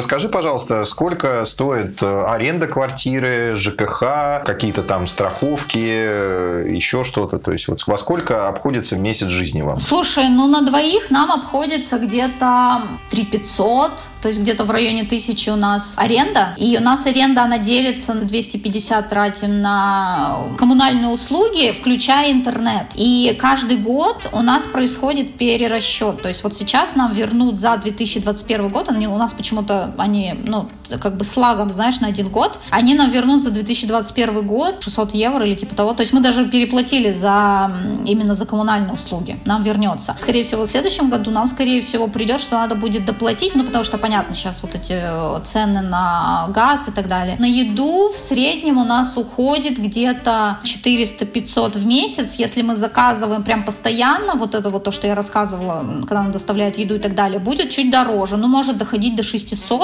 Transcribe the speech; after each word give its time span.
расскажи, 0.00 0.30
пожалуйста, 0.30 0.86
сколько 0.86 1.44
стоит 1.44 2.02
э, 2.02 2.24
аренда 2.26 2.66
квартиры, 2.66 3.54
ЖКХ, 3.54 4.44
какие-то 4.46 4.82
там 4.82 5.06
страховки, 5.06 5.78
э, 5.78 6.66
еще 6.70 7.04
что-то? 7.04 7.38
То 7.38 7.52
есть 7.52 7.68
вот 7.68 7.86
во 7.86 7.98
сколько 7.98 8.48
обходится 8.48 8.96
месяц 8.96 9.28
жизни 9.28 9.60
вам? 9.60 9.78
Слушай, 9.78 10.30
ну 10.30 10.46
на 10.46 10.62
двоих 10.62 11.10
нам 11.10 11.30
обходится 11.30 11.98
где-то 11.98 12.82
3 13.10 13.24
500, 13.26 14.08
то 14.22 14.28
есть 14.28 14.40
где-то 14.40 14.64
в 14.64 14.70
районе 14.70 15.04
тысячи 15.04 15.50
у 15.50 15.56
нас 15.56 15.98
аренда. 15.98 16.54
И 16.56 16.78
у 16.78 16.80
нас 16.82 17.04
аренда, 17.04 17.42
она 17.42 17.58
делится 17.58 18.14
на 18.14 18.22
250 18.22 19.08
тратим 19.08 19.60
на 19.60 20.44
коммунальные 20.58 21.08
услуги, 21.08 21.72
включая 21.78 22.32
интернет. 22.32 22.86
И 22.94 23.36
каждый 23.38 23.76
год 23.76 24.30
у 24.32 24.40
нас 24.40 24.64
происходит 24.66 25.36
перерасчет. 25.36 26.22
То 26.22 26.28
есть 26.28 26.42
вот 26.42 26.54
сейчас 26.54 26.96
нам 26.96 27.12
вернут 27.12 27.58
за 27.58 27.76
2021 27.76 28.68
год, 28.70 28.88
они 28.88 29.06
у 29.08 29.16
нас 29.18 29.34
почему-то, 29.34 29.89
они, 29.98 30.34
ну, 30.46 30.68
как 31.00 31.16
бы 31.16 31.24
слагом, 31.24 31.72
знаешь, 31.72 32.00
на 32.00 32.08
один 32.08 32.28
год, 32.28 32.58
они 32.70 32.94
нам 32.94 33.10
вернут 33.10 33.42
за 33.42 33.50
2021 33.50 34.46
год 34.46 34.82
600 34.82 35.14
евро 35.14 35.46
или 35.46 35.54
типа 35.54 35.74
того. 35.74 35.94
То 35.94 36.00
есть 36.00 36.12
мы 36.12 36.20
даже 36.20 36.46
переплатили 36.46 37.12
за 37.12 37.70
именно 38.04 38.34
за 38.34 38.46
коммунальные 38.46 38.92
услуги. 38.92 39.38
Нам 39.44 39.62
вернется. 39.62 40.16
Скорее 40.18 40.44
всего, 40.44 40.62
в 40.62 40.66
следующем 40.66 41.10
году 41.10 41.30
нам, 41.30 41.46
скорее 41.48 41.80
всего, 41.82 42.08
придет, 42.08 42.40
что 42.40 42.56
надо 42.56 42.74
будет 42.74 43.04
доплатить, 43.04 43.54
ну, 43.54 43.64
потому 43.64 43.84
что, 43.84 43.98
понятно, 43.98 44.34
сейчас 44.34 44.62
вот 44.62 44.74
эти 44.74 44.94
э, 44.96 45.40
цены 45.44 45.80
на 45.80 46.48
газ 46.54 46.88
и 46.88 46.92
так 46.92 47.08
далее. 47.08 47.36
На 47.38 47.46
еду 47.46 48.08
в 48.08 48.16
среднем 48.16 48.78
у 48.78 48.84
нас 48.84 49.16
уходит 49.16 49.78
где-то 49.78 50.58
400-500 50.64 51.78
в 51.78 51.86
месяц, 51.86 52.36
если 52.36 52.62
мы 52.62 52.76
заказываем 52.76 53.42
прям 53.42 53.64
постоянно, 53.64 54.34
вот 54.34 54.54
это 54.54 54.70
вот 54.70 54.84
то, 54.84 54.92
что 54.92 55.06
я 55.06 55.14
рассказывала, 55.14 55.84
когда 56.00 56.22
нам 56.22 56.32
доставляют 56.32 56.78
еду 56.78 56.96
и 56.96 56.98
так 56.98 57.14
далее, 57.14 57.38
будет 57.38 57.70
чуть 57.70 57.90
дороже, 57.90 58.36
ну, 58.36 58.48
может 58.48 58.78
доходить 58.78 59.16
до 59.16 59.22
600, 59.22 59.79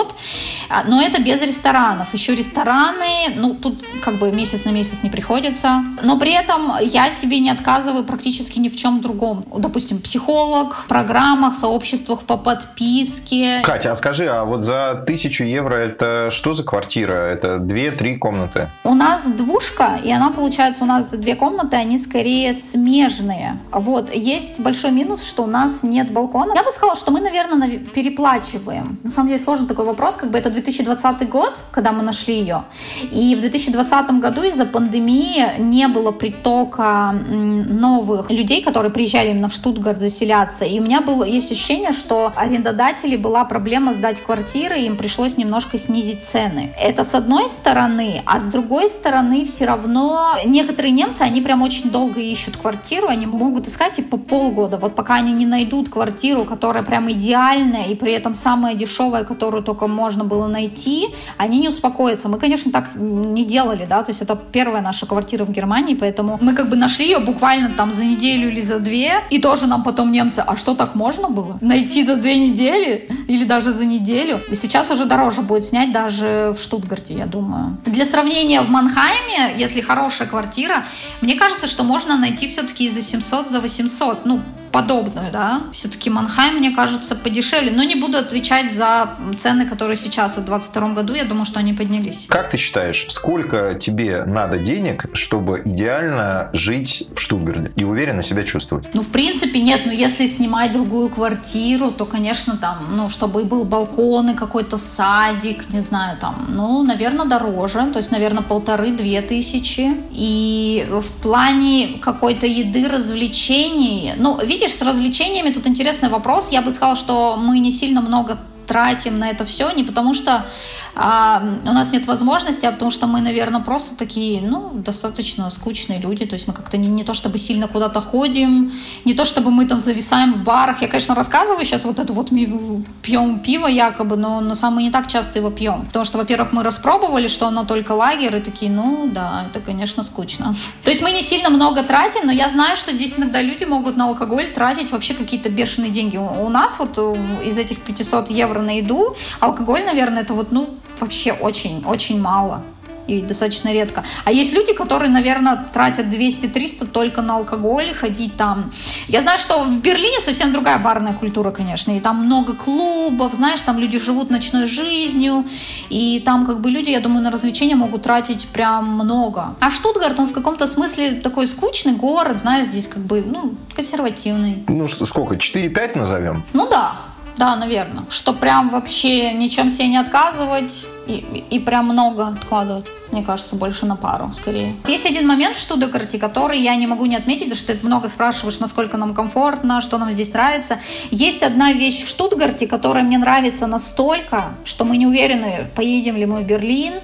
а, 0.68 0.84
но 0.84 1.00
это 1.00 1.20
без 1.20 1.40
ресторанов. 1.42 2.12
Еще 2.12 2.34
рестораны, 2.34 3.34
ну, 3.36 3.54
тут 3.54 3.84
как 4.02 4.18
бы 4.18 4.32
месяц 4.32 4.64
на 4.64 4.70
месяц 4.70 5.02
не 5.02 5.10
приходится, 5.10 5.84
но 6.02 6.18
при 6.18 6.32
этом 6.32 6.72
я 6.80 7.10
себе 7.10 7.40
не 7.40 7.50
отказываю 7.50 8.04
практически 8.04 8.58
ни 8.58 8.68
в 8.68 8.76
чем 8.76 9.00
другом. 9.00 9.44
Допустим, 9.56 10.00
психолог, 10.00 10.74
в 10.74 10.86
программах, 10.86 11.54
сообществах 11.54 12.22
по 12.22 12.36
подписке. 12.36 13.62
Катя, 13.64 13.92
а 13.92 13.96
скажи, 13.96 14.26
а 14.26 14.44
вот 14.44 14.62
за 14.62 15.04
тысячу 15.06 15.44
евро 15.44 15.74
это 15.74 16.30
что 16.30 16.52
за 16.52 16.64
квартира? 16.64 17.14
Это 17.14 17.58
две-три 17.58 18.16
комнаты? 18.16 18.70
У 18.84 18.94
нас 18.94 19.26
двушка, 19.26 19.98
и 20.02 20.10
она 20.12 20.30
получается 20.30 20.84
у 20.84 20.86
нас 20.86 21.10
две 21.10 21.34
комнаты, 21.34 21.76
они 21.76 21.98
скорее 21.98 22.54
смежные. 22.54 23.58
Вот, 23.72 24.14
есть 24.14 24.60
большой 24.60 24.90
минус, 24.90 25.24
что 25.24 25.44
у 25.44 25.46
нас 25.46 25.82
нет 25.82 26.12
балкона. 26.12 26.52
Я 26.54 26.62
бы 26.62 26.70
сказала, 26.72 26.96
что 26.96 27.10
мы, 27.10 27.20
наверное, 27.20 27.78
переплачиваем. 27.78 28.98
На 29.02 29.10
самом 29.10 29.28
деле 29.28 29.40
сложный 29.40 29.66
такой 29.66 29.85
вопрос, 29.86 30.16
как 30.16 30.30
бы 30.30 30.38
это 30.38 30.50
2020 30.50 31.28
год, 31.28 31.58
когда 31.70 31.92
мы 31.92 32.02
нашли 32.02 32.38
ее. 32.38 32.64
И 33.10 33.34
в 33.34 33.40
2020 33.40 34.10
году 34.20 34.42
из-за 34.42 34.66
пандемии 34.66 35.58
не 35.58 35.88
было 35.88 36.12
притока 36.12 37.12
новых 37.12 38.30
людей, 38.30 38.62
которые 38.62 38.92
приезжали 38.92 39.30
именно 39.30 39.48
в 39.48 39.52
Штутгарт 39.52 40.00
заселяться. 40.00 40.64
И 40.64 40.78
у 40.80 40.82
меня 40.82 41.00
было, 41.00 41.24
есть 41.24 41.50
ощущение, 41.52 41.92
что 41.92 42.32
арендодателей 42.36 43.16
была 43.16 43.44
проблема 43.44 43.94
сдать 43.94 44.22
квартиры, 44.22 44.78
и 44.78 44.86
им 44.86 44.96
пришлось 44.96 45.36
немножко 45.36 45.78
снизить 45.78 46.22
цены. 46.22 46.74
Это 46.80 47.04
с 47.04 47.14
одной 47.14 47.48
стороны, 47.48 48.22
а 48.26 48.40
с 48.40 48.44
другой 48.44 48.88
стороны 48.88 49.44
все 49.44 49.66
равно 49.66 50.32
некоторые 50.44 50.92
немцы, 50.92 51.22
они 51.22 51.40
прям 51.40 51.62
очень 51.62 51.90
долго 51.90 52.20
ищут 52.20 52.56
квартиру, 52.56 53.08
они 53.08 53.26
могут 53.26 53.68
искать 53.68 53.94
типа 53.94 54.16
полгода, 54.16 54.76
вот 54.76 54.94
пока 54.94 55.14
они 55.14 55.32
не 55.32 55.46
найдут 55.46 55.88
квартиру, 55.88 56.44
которая 56.44 56.82
прям 56.82 57.10
идеальная 57.10 57.84
и 57.84 57.94
при 57.94 58.12
этом 58.12 58.34
самая 58.34 58.74
дешевая, 58.74 59.24
которую 59.24 59.62
только 59.66 59.88
можно 59.88 60.24
было 60.24 60.46
найти, 60.46 61.08
они 61.36 61.58
не 61.58 61.68
успокоятся. 61.68 62.28
Мы, 62.28 62.38
конечно, 62.38 62.72
так 62.72 62.94
не 62.94 63.44
делали, 63.44 63.86
да, 63.88 64.02
то 64.02 64.10
есть 64.10 64.22
это 64.22 64.40
первая 64.52 64.80
наша 64.82 65.06
квартира 65.06 65.44
в 65.44 65.50
Германии, 65.50 65.94
поэтому 65.94 66.38
мы 66.40 66.54
как 66.54 66.70
бы 66.70 66.76
нашли 66.76 67.06
ее 67.06 67.18
буквально 67.18 67.70
там 67.70 67.92
за 67.92 68.04
неделю 68.04 68.48
или 68.48 68.60
за 68.60 68.78
две, 68.78 69.22
и 69.30 69.38
тоже 69.38 69.66
нам 69.66 69.82
потом 69.82 70.12
немцы, 70.12 70.44
а 70.46 70.56
что 70.56 70.74
так 70.74 70.94
можно 70.94 71.28
было? 71.28 71.58
Найти 71.60 72.04
до 72.04 72.16
две 72.16 72.36
недели 72.36 73.08
или 73.28 73.44
даже 73.44 73.72
за 73.72 73.84
неделю? 73.84 74.40
И 74.50 74.54
сейчас 74.54 74.90
уже 74.90 75.04
дороже 75.04 75.42
будет 75.42 75.64
снять 75.64 75.92
даже 75.92 76.54
в 76.56 76.60
Штутгарте, 76.60 77.14
я 77.14 77.26
думаю. 77.26 77.76
Для 77.84 78.06
сравнения, 78.06 78.60
в 78.62 78.70
Манхайме, 78.70 79.54
если 79.58 79.80
хорошая 79.80 80.28
квартира, 80.28 80.84
мне 81.20 81.34
кажется, 81.34 81.66
что 81.66 81.82
можно 81.84 82.16
найти 82.16 82.46
все-таки 82.46 82.88
за 82.90 83.02
700, 83.02 83.50
за 83.50 83.60
800. 83.60 84.26
Ну, 84.26 84.40
подобную, 84.76 85.32
да. 85.32 85.62
Все-таки 85.72 86.10
Манхайм, 86.10 86.56
мне 86.56 86.70
кажется, 86.70 87.16
подешевле. 87.16 87.70
Но 87.70 87.82
не 87.82 87.94
буду 87.94 88.18
отвечать 88.18 88.70
за 88.70 89.16
цены, 89.36 89.66
которые 89.66 89.96
сейчас 89.96 90.32
в 90.32 90.44
2022 90.44 90.88
году. 90.90 91.14
Я 91.14 91.24
думаю, 91.24 91.46
что 91.46 91.60
они 91.60 91.72
поднялись. 91.72 92.26
Как 92.28 92.50
ты 92.50 92.58
считаешь, 92.58 93.06
сколько 93.08 93.74
тебе 93.74 94.24
надо 94.26 94.58
денег, 94.58 95.06
чтобы 95.14 95.62
идеально 95.64 96.50
жить 96.52 97.06
в 97.14 97.20
Штутгарде 97.20 97.72
и 97.76 97.84
уверенно 97.84 98.22
себя 98.22 98.42
чувствовать? 98.42 98.86
Ну, 98.92 99.00
в 99.00 99.08
принципе, 99.08 99.60
нет. 99.60 99.86
Но 99.86 99.92
если 99.92 100.26
снимать 100.26 100.72
другую 100.72 101.08
квартиру, 101.08 101.90
то, 101.90 102.04
конечно, 102.04 102.58
там, 102.58 102.96
ну, 102.96 103.08
чтобы 103.08 103.44
был 103.44 103.64
балкон 103.64 104.30
и 104.30 104.34
какой-то 104.34 104.76
садик, 104.76 105.72
не 105.72 105.80
знаю, 105.80 106.18
там, 106.18 106.48
ну, 106.52 106.82
наверное, 106.82 107.24
дороже. 107.24 107.86
То 107.92 107.98
есть, 107.98 108.10
наверное, 108.10 108.42
полторы-две 108.42 109.22
тысячи. 109.22 109.96
И 110.10 110.86
в 110.90 111.10
плане 111.22 111.98
какой-то 112.02 112.46
еды, 112.46 112.88
развлечений, 112.88 114.12
ну, 114.18 114.38
видишь, 114.44 114.65
видишь, 114.66 114.78
с 114.78 114.82
развлечениями 114.82 115.50
тут 115.50 115.66
интересный 115.66 116.08
вопрос. 116.08 116.50
Я 116.50 116.60
бы 116.60 116.72
сказала, 116.72 116.96
что 116.96 117.36
мы 117.36 117.60
не 117.60 117.70
сильно 117.70 118.00
много 118.00 118.38
тратим 118.66 119.18
на 119.18 119.30
это 119.30 119.44
все 119.44 119.70
не 119.70 119.84
потому, 119.84 120.14
что 120.14 120.46
а, 120.94 121.42
у 121.64 121.72
нас 121.72 121.92
нет 121.92 122.06
возможности, 122.06 122.66
а 122.66 122.72
потому 122.72 122.90
что 122.90 123.06
мы, 123.06 123.20
наверное, 123.20 123.60
просто 123.60 123.96
такие, 123.96 124.40
ну, 124.40 124.70
достаточно 124.74 125.48
скучные 125.50 126.00
люди. 126.00 126.26
То 126.26 126.34
есть 126.34 126.48
мы 126.48 126.54
как-то 126.54 126.76
не, 126.76 126.88
не 126.88 127.04
то 127.04 127.14
чтобы 127.14 127.38
сильно 127.38 127.68
куда-то 127.68 128.00
ходим, 128.00 128.72
не 129.04 129.14
то 129.14 129.24
чтобы 129.24 129.50
мы 129.50 129.66
там 129.66 129.80
зависаем 129.80 130.32
в 130.32 130.42
барах. 130.42 130.82
Я, 130.82 130.88
конечно, 130.88 131.14
рассказываю 131.14 131.64
сейчас 131.64 131.84
вот 131.84 131.98
это 131.98 132.12
вот 132.12 132.30
мы 132.30 132.84
пьем 133.02 133.40
пиво 133.40 133.66
якобы, 133.66 134.16
но 134.16 134.40
на 134.40 134.54
самом 134.54 134.78
деле 134.78 134.88
не 134.88 134.92
так 134.92 135.06
часто 135.06 135.38
его 135.38 135.50
пьем. 135.50 135.86
Потому 135.86 136.04
что, 136.04 136.18
во-первых, 136.18 136.52
мы 136.52 136.62
распробовали, 136.62 137.28
что 137.28 137.46
оно 137.46 137.64
только 137.64 137.92
лагерь, 137.92 138.36
и 138.36 138.40
такие, 138.40 138.70
ну 138.70 139.08
да, 139.12 139.46
это, 139.50 139.60
конечно, 139.60 140.02
скучно. 140.02 140.54
То 140.82 140.90
есть 140.90 141.02
мы 141.02 141.12
не 141.12 141.22
сильно 141.22 141.50
много 141.50 141.82
тратим, 141.82 142.26
но 142.26 142.32
я 142.32 142.48
знаю, 142.48 142.76
что 142.76 142.92
здесь 142.92 143.18
иногда 143.18 143.42
люди 143.42 143.64
могут 143.64 143.96
на 143.96 144.08
алкоголь 144.08 144.50
тратить 144.52 144.92
вообще 144.92 145.14
какие-то 145.14 145.48
бешеные 145.48 145.90
деньги. 145.90 146.16
У 146.16 146.48
нас 146.48 146.78
вот 146.78 146.98
из 147.44 147.58
этих 147.58 147.80
500 147.80 148.30
евро 148.30 148.55
на 148.62 148.78
еду 148.78 149.16
алкоголь, 149.40 149.84
наверное, 149.84 150.22
это 150.22 150.34
вот, 150.34 150.52
ну, 150.52 150.74
вообще 150.98 151.32
очень-очень 151.32 152.20
мало 152.20 152.62
и 153.06 153.22
достаточно 153.22 153.72
редко. 153.72 154.04
А 154.24 154.32
есть 154.32 154.52
люди, 154.52 154.72
которые, 154.72 155.10
наверное, 155.10 155.68
тратят 155.72 156.06
200-300 156.06 156.86
только 156.86 157.22
на 157.22 157.36
алкоголь, 157.36 157.92
ходить 157.94 158.36
там. 158.36 158.70
Я 159.08 159.20
знаю, 159.20 159.38
что 159.38 159.62
в 159.64 159.80
Берлине 159.80 160.20
совсем 160.20 160.52
другая 160.52 160.78
барная 160.78 161.12
культура, 161.12 161.50
конечно, 161.50 161.96
и 161.96 162.00
там 162.00 162.24
много 162.24 162.54
клубов, 162.54 163.34
знаешь, 163.34 163.60
там 163.60 163.78
люди 163.78 163.98
живут 163.98 164.30
ночной 164.30 164.66
жизнью, 164.66 165.44
и 165.88 166.22
там 166.24 166.46
как 166.46 166.60
бы 166.60 166.70
люди, 166.70 166.90
я 166.90 167.00
думаю, 167.00 167.22
на 167.22 167.30
развлечения 167.30 167.76
могут 167.76 168.02
тратить 168.02 168.46
прям 168.48 168.88
много. 168.88 169.56
А 169.60 169.70
Штутгарт, 169.70 170.18
он 170.18 170.26
в 170.26 170.32
каком-то 170.32 170.66
смысле 170.66 171.12
такой 171.12 171.46
скучный 171.46 171.94
город, 171.94 172.38
знаешь, 172.38 172.66
здесь 172.66 172.86
как 172.86 173.02
бы, 173.02 173.22
ну, 173.22 173.54
консервативный. 173.74 174.64
Ну, 174.68 174.88
сколько, 174.88 175.34
4-5 175.34 175.98
назовем? 175.98 176.44
Ну 176.52 176.68
да, 176.68 176.96
да, 177.36 177.56
наверное. 177.56 178.04
Что 178.08 178.32
прям 178.32 178.70
вообще 178.70 179.32
ничем 179.32 179.70
себе 179.70 179.88
не 179.88 179.98
отказывать 179.98 180.86
и, 181.06 181.44
и 181.50 181.58
прям 181.58 181.86
много 181.86 182.28
откладывать. 182.28 182.86
Мне 183.12 183.22
кажется, 183.22 183.54
больше 183.54 183.86
на 183.86 183.96
пару, 183.96 184.32
скорее. 184.32 184.74
Есть 184.86 185.06
один 185.06 185.26
момент 185.26 185.54
в 185.54 185.60
Штутгарте, 185.60 186.18
который 186.18 186.58
я 186.58 186.74
не 186.74 186.86
могу 186.86 187.06
не 187.06 187.14
отметить, 187.14 187.44
потому 187.44 187.60
что 187.60 187.74
ты 187.74 187.86
много 187.86 188.08
спрашиваешь, 188.08 188.58
насколько 188.58 188.96
нам 188.96 189.14
комфортно, 189.14 189.80
что 189.80 189.98
нам 189.98 190.10
здесь 190.10 190.32
нравится. 190.32 190.80
Есть 191.10 191.42
одна 191.42 191.72
вещь 191.72 192.02
в 192.02 192.08
Штутгарте, 192.08 192.66
которая 192.66 193.04
мне 193.04 193.18
нравится 193.18 193.66
настолько, 193.66 194.56
что 194.64 194.84
мы 194.84 194.96
не 194.96 195.06
уверены, 195.06 195.70
поедем 195.76 196.16
ли 196.16 196.26
мы 196.26 196.40
в 196.40 196.46
Берлин, 196.46 196.94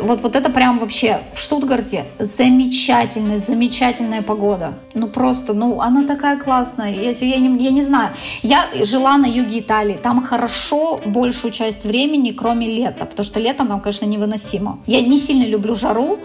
вот, 0.00 0.22
вот 0.22 0.36
это 0.36 0.50
прям 0.50 0.78
вообще 0.78 1.20
в 1.32 1.38
Штутгарте 1.38 2.06
замечательная, 2.18 3.38
замечательная 3.38 4.22
погода. 4.22 4.74
Ну 4.94 5.08
просто, 5.08 5.52
ну 5.52 5.80
она 5.80 6.06
такая 6.06 6.38
классная. 6.38 6.92
Я, 6.92 7.10
я, 7.10 7.36
не, 7.38 7.64
я 7.64 7.70
не 7.70 7.82
знаю. 7.82 8.10
Я 8.42 8.68
жила 8.82 9.16
на 9.18 9.26
юге 9.26 9.60
Италии. 9.60 9.98
Там 10.02 10.22
хорошо 10.22 11.00
большую 11.04 11.52
часть 11.52 11.84
времени, 11.84 12.30
кроме 12.30 12.66
лета. 12.66 13.04
Потому 13.04 13.24
что 13.24 13.40
летом 13.40 13.68
там, 13.68 13.80
конечно, 13.80 14.06
невыносимо. 14.06 14.78
Я 14.86 15.00
не 15.00 15.18
сильно 15.18 15.44
люблю 15.44 15.74
жару, 15.74 16.18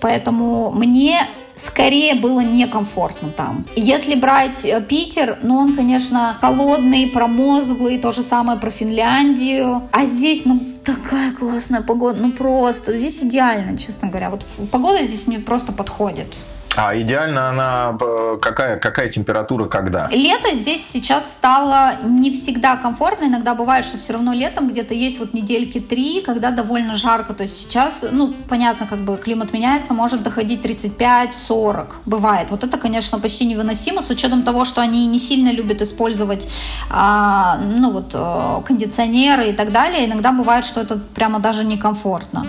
поэтому 0.00 0.70
мне 0.70 1.28
скорее 1.58 2.14
было 2.14 2.40
некомфортно 2.40 3.30
там. 3.30 3.66
Если 3.76 4.14
брать 4.14 4.64
э, 4.64 4.80
Питер, 4.80 5.38
ну 5.42 5.56
он, 5.56 5.74
конечно, 5.74 6.38
холодный, 6.40 7.08
промозглый, 7.08 7.98
то 7.98 8.12
же 8.12 8.22
самое 8.22 8.58
про 8.58 8.70
Финляндию. 8.70 9.88
А 9.92 10.04
здесь, 10.04 10.44
ну, 10.46 10.60
такая 10.84 11.32
классная 11.32 11.82
погода, 11.82 12.20
ну 12.20 12.32
просто, 12.32 12.96
здесь 12.96 13.22
идеально, 13.22 13.76
честно 13.76 14.08
говоря. 14.08 14.30
Вот 14.30 14.44
погода 14.70 15.02
здесь 15.02 15.26
мне 15.26 15.38
просто 15.38 15.72
подходит. 15.72 16.38
А 16.80 16.96
идеально 16.96 17.48
она 17.48 17.98
э, 18.00 18.38
какая, 18.40 18.78
какая 18.78 19.08
температура 19.08 19.66
когда? 19.66 20.08
Лето 20.12 20.54
здесь 20.54 20.86
сейчас 20.86 21.28
стало 21.28 21.96
не 22.04 22.30
всегда 22.30 22.76
комфортно. 22.76 23.24
Иногда 23.24 23.56
бывает, 23.56 23.84
что 23.84 23.98
все 23.98 24.12
равно 24.12 24.32
летом 24.32 24.68
где-то 24.68 24.94
есть 24.94 25.18
вот 25.18 25.34
недельки 25.34 25.80
три, 25.80 26.22
когда 26.22 26.52
довольно 26.52 26.94
жарко. 26.94 27.34
То 27.34 27.42
есть 27.42 27.58
сейчас, 27.58 28.04
ну, 28.12 28.32
понятно, 28.48 28.86
как 28.86 29.00
бы 29.00 29.16
климат 29.16 29.52
меняется, 29.52 29.92
может 29.92 30.22
доходить 30.22 30.64
35-40. 30.64 31.94
Бывает. 32.06 32.50
Вот 32.50 32.62
это, 32.62 32.78
конечно, 32.78 33.18
почти 33.18 33.44
невыносимо, 33.46 34.00
с 34.00 34.10
учетом 34.10 34.44
того, 34.44 34.64
что 34.64 34.80
они 34.80 35.04
не 35.08 35.18
сильно 35.18 35.50
любят 35.50 35.82
использовать, 35.82 36.46
а, 36.90 37.58
ну, 37.58 37.90
вот, 37.90 38.12
э, 38.14 38.62
кондиционеры 38.64 39.48
и 39.48 39.52
так 39.52 39.72
далее. 39.72 40.06
Иногда 40.06 40.30
бывает, 40.30 40.64
что 40.64 40.80
это 40.80 41.00
прямо 41.14 41.40
даже 41.40 41.64
некомфортно. 41.64 42.46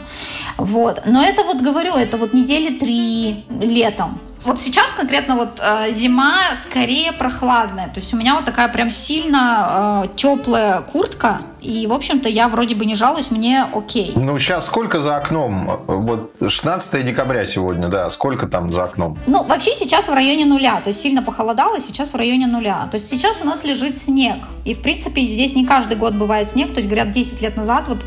Вот. 0.57 1.01
Но 1.07 1.23
это 1.23 1.43
вот, 1.43 1.61
говорю, 1.61 1.95
это 1.95 2.17
вот 2.17 2.33
недели 2.33 2.77
три 2.77 3.43
летом. 3.49 4.18
Вот 4.45 4.59
сейчас 4.59 4.91
конкретно 4.93 5.35
вот 5.35 5.59
э, 5.59 5.91
зима 5.91 6.55
скорее 6.55 7.11
прохладная. 7.11 7.87
То 7.87 7.99
есть 7.99 8.13
у 8.13 8.17
меня 8.17 8.35
вот 8.35 8.45
такая 8.45 8.69
прям 8.69 8.89
сильно 8.89 10.05
э, 10.05 10.15
теплая 10.15 10.81
куртка. 10.81 11.41
И, 11.61 11.87
в 11.87 11.93
общем-то, 11.93 12.29
я 12.29 12.47
вроде 12.47 12.73
бы 12.73 12.85
не 12.85 12.95
жалуюсь, 12.95 13.31
мне 13.31 13.63
окей. 13.73 14.13
Ну, 14.15 14.39
сейчас 14.39 14.65
сколько 14.65 15.01
за 15.01 15.17
окном? 15.17 15.81
Вот 15.87 16.31
16 16.47 17.05
декабря 17.05 17.43
сегодня, 17.45 17.89
да. 17.89 18.09
Сколько 18.09 18.47
там 18.47 18.71
за 18.71 18.85
окном? 18.85 19.17
Ну, 19.27 19.43
вообще 19.43 19.75
сейчас 19.75 20.07
в 20.07 20.13
районе 20.13 20.45
нуля. 20.45 20.79
То 20.79 20.89
есть 20.89 21.01
сильно 21.01 21.21
похолодало, 21.21 21.81
сейчас 21.81 22.13
в 22.13 22.15
районе 22.15 22.47
нуля. 22.47 22.87
То 22.89 22.95
есть 22.95 23.09
сейчас 23.09 23.41
у 23.41 23.45
нас 23.45 23.65
лежит 23.65 23.97
снег. 23.97 24.37
И, 24.63 24.73
в 24.73 24.81
принципе, 24.81 25.25
здесь 25.25 25.53
не 25.53 25.65
каждый 25.65 25.97
год 25.97 26.13
бывает 26.13 26.47
снег. 26.47 26.69
То 26.69 26.77
есть, 26.77 26.87
говорят, 26.87 27.11
10 27.11 27.41
лет 27.41 27.57
назад, 27.57 27.89
вот 27.89 27.99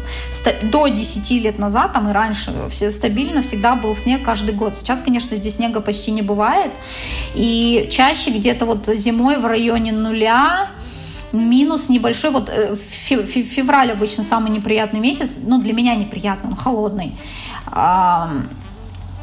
до 0.63 0.89
10 0.89 1.31
лет 1.43 1.59
назад, 1.59 1.93
там 1.93 2.09
и 2.09 2.13
раньше, 2.13 2.55
все 2.71 2.91
стабильно 2.91 3.43
всегда 3.43 3.75
был 3.75 3.95
снег 3.95 4.25
каждый 4.25 4.55
год. 4.55 4.77
Сейчас, 4.77 5.03
конечно, 5.03 5.37
здесь 5.37 5.57
снега 5.57 5.81
почти 5.81 6.02
не 6.11 6.23
бывает. 6.23 6.73
И 7.35 7.87
чаще 7.91 8.31
где-то 8.31 8.67
вот 8.67 8.87
зимой 8.87 9.39
в 9.39 9.47
районе 9.47 9.93
нуля, 9.93 10.71
минус 11.33 11.89
небольшой. 11.89 12.31
Вот 12.31 12.49
э, 12.49 12.77
февраль 12.77 13.93
обычно 13.93 14.23
самый 14.23 14.51
неприятный 14.51 15.01
месяц. 15.01 15.39
Ну, 15.43 15.61
для 15.61 15.73
меня 15.73 15.95
неприятный, 15.95 16.51
он 16.51 16.57
холодный. 16.57 17.13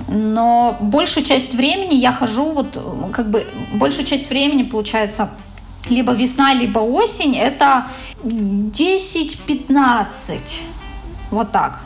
Но 0.08 0.78
большую 0.82 1.24
часть 1.24 1.54
времени 1.54 1.96
я 1.96 2.12
хожу, 2.12 2.52
вот 2.52 2.78
как 3.14 3.30
бы 3.30 3.46
большую 3.76 4.06
часть 4.06 4.30
времени, 4.30 4.64
получается, 4.64 5.30
либо 5.88 6.14
весна, 6.14 6.54
либо 6.54 6.80
осень, 6.80 7.38
это 7.38 7.86
10-15. 8.24 10.40
Вот 11.32 11.52
так. 11.52 11.86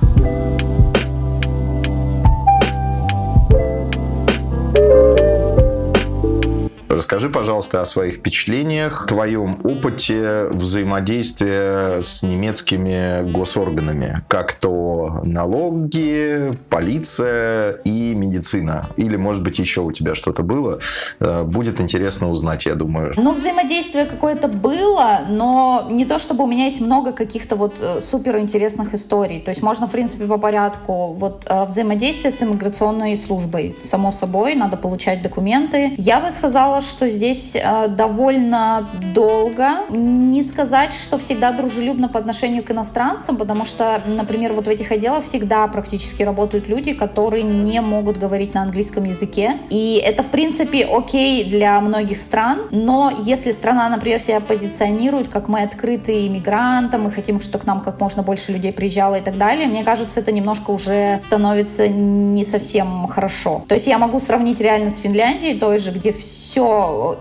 Расскажи, 6.93 7.27
пожалуйста, 7.27 7.81
о 7.81 7.85
своих 7.87 8.17
впечатлениях, 8.17 9.07
твоем 9.07 9.59
опыте 9.63 10.45
взаимодействия 10.51 12.03
с 12.03 12.21
немецкими 12.21 13.27
госорганами, 13.31 14.21
как 14.27 14.53
то 14.53 15.21
налоги, 15.23 16.55
полиция 16.69 17.71
и 17.83 18.13
медицина. 18.13 18.89
Или, 18.95 19.15
может 19.15 19.41
быть, 19.41 19.57
еще 19.57 19.81
у 19.81 19.91
тебя 19.91 20.13
что-то 20.13 20.43
было. 20.43 20.79
Э, 21.19 21.41
будет 21.41 21.81
интересно 21.81 22.29
узнать, 22.29 22.67
я 22.67 22.75
думаю. 22.75 23.13
Ну, 23.17 23.31
взаимодействие 23.31 24.05
какое-то 24.05 24.47
было, 24.47 25.21
но 25.27 25.87
не 25.89 26.05
то, 26.05 26.19
чтобы 26.19 26.43
у 26.43 26.47
меня 26.47 26.65
есть 26.65 26.79
много 26.79 27.11
каких-то 27.11 27.55
вот 27.55 27.81
э, 27.81 28.01
супер 28.01 28.37
интересных 28.37 28.93
историй. 28.93 29.41
То 29.41 29.49
есть 29.49 29.63
можно, 29.63 29.87
в 29.87 29.91
принципе, 29.91 30.27
по 30.27 30.37
порядку. 30.37 31.13
Вот 31.13 31.47
э, 31.47 31.65
взаимодействие 31.65 32.31
с 32.31 32.43
иммиграционной 32.43 33.17
службой. 33.17 33.75
Само 33.81 34.11
собой, 34.11 34.53
надо 34.53 34.77
получать 34.77 35.23
документы. 35.23 35.95
Я 35.97 36.19
бы 36.19 36.29
сказала, 36.29 36.82
что 36.83 37.09
здесь 37.09 37.55
э, 37.55 37.87
довольно 37.87 38.89
долго. 39.13 39.85
Не 39.89 40.43
сказать, 40.43 40.93
что 40.93 41.17
всегда 41.17 41.51
дружелюбно 41.51 42.09
по 42.09 42.19
отношению 42.19 42.63
к 42.63 42.71
иностранцам, 42.71 43.37
потому 43.37 43.65
что, 43.65 44.01
например, 44.05 44.53
вот 44.53 44.65
в 44.65 44.69
этих 44.69 44.91
отделах 44.91 45.23
всегда 45.23 45.67
практически 45.67 46.23
работают 46.23 46.67
люди, 46.67 46.93
которые 46.93 47.43
не 47.43 47.81
могут 47.81 48.17
говорить 48.17 48.53
на 48.53 48.61
английском 48.61 49.03
языке. 49.03 49.59
И 49.69 50.01
это, 50.03 50.23
в 50.23 50.27
принципе, 50.27 50.85
окей 50.85 51.43
для 51.43 51.79
многих 51.81 52.19
стран, 52.19 52.67
но 52.71 53.11
если 53.17 53.51
страна, 53.51 53.89
например, 53.89 54.19
себя 54.19 54.39
позиционирует, 54.39 55.27
как 55.27 55.47
мы 55.47 55.61
открытые 55.61 56.27
иммигрантам, 56.27 57.03
мы 57.03 57.11
хотим, 57.11 57.39
чтобы 57.41 57.63
к 57.63 57.67
нам 57.67 57.81
как 57.81 57.99
можно 57.99 58.23
больше 58.23 58.51
людей 58.51 58.73
приезжало 58.73 59.15
и 59.15 59.21
так 59.21 59.37
далее, 59.37 59.67
мне 59.67 59.83
кажется, 59.83 60.19
это 60.19 60.31
немножко 60.31 60.71
уже 60.71 61.19
становится 61.19 61.87
не 61.87 62.43
совсем 62.43 63.07
хорошо. 63.07 63.63
То 63.67 63.75
есть 63.75 63.87
я 63.87 63.97
могу 63.97 64.19
сравнить 64.19 64.59
реально 64.59 64.89
с 64.89 64.97
Финляндией, 64.97 65.59
той 65.59 65.79
же, 65.79 65.91
где 65.91 66.11
все 66.11 66.72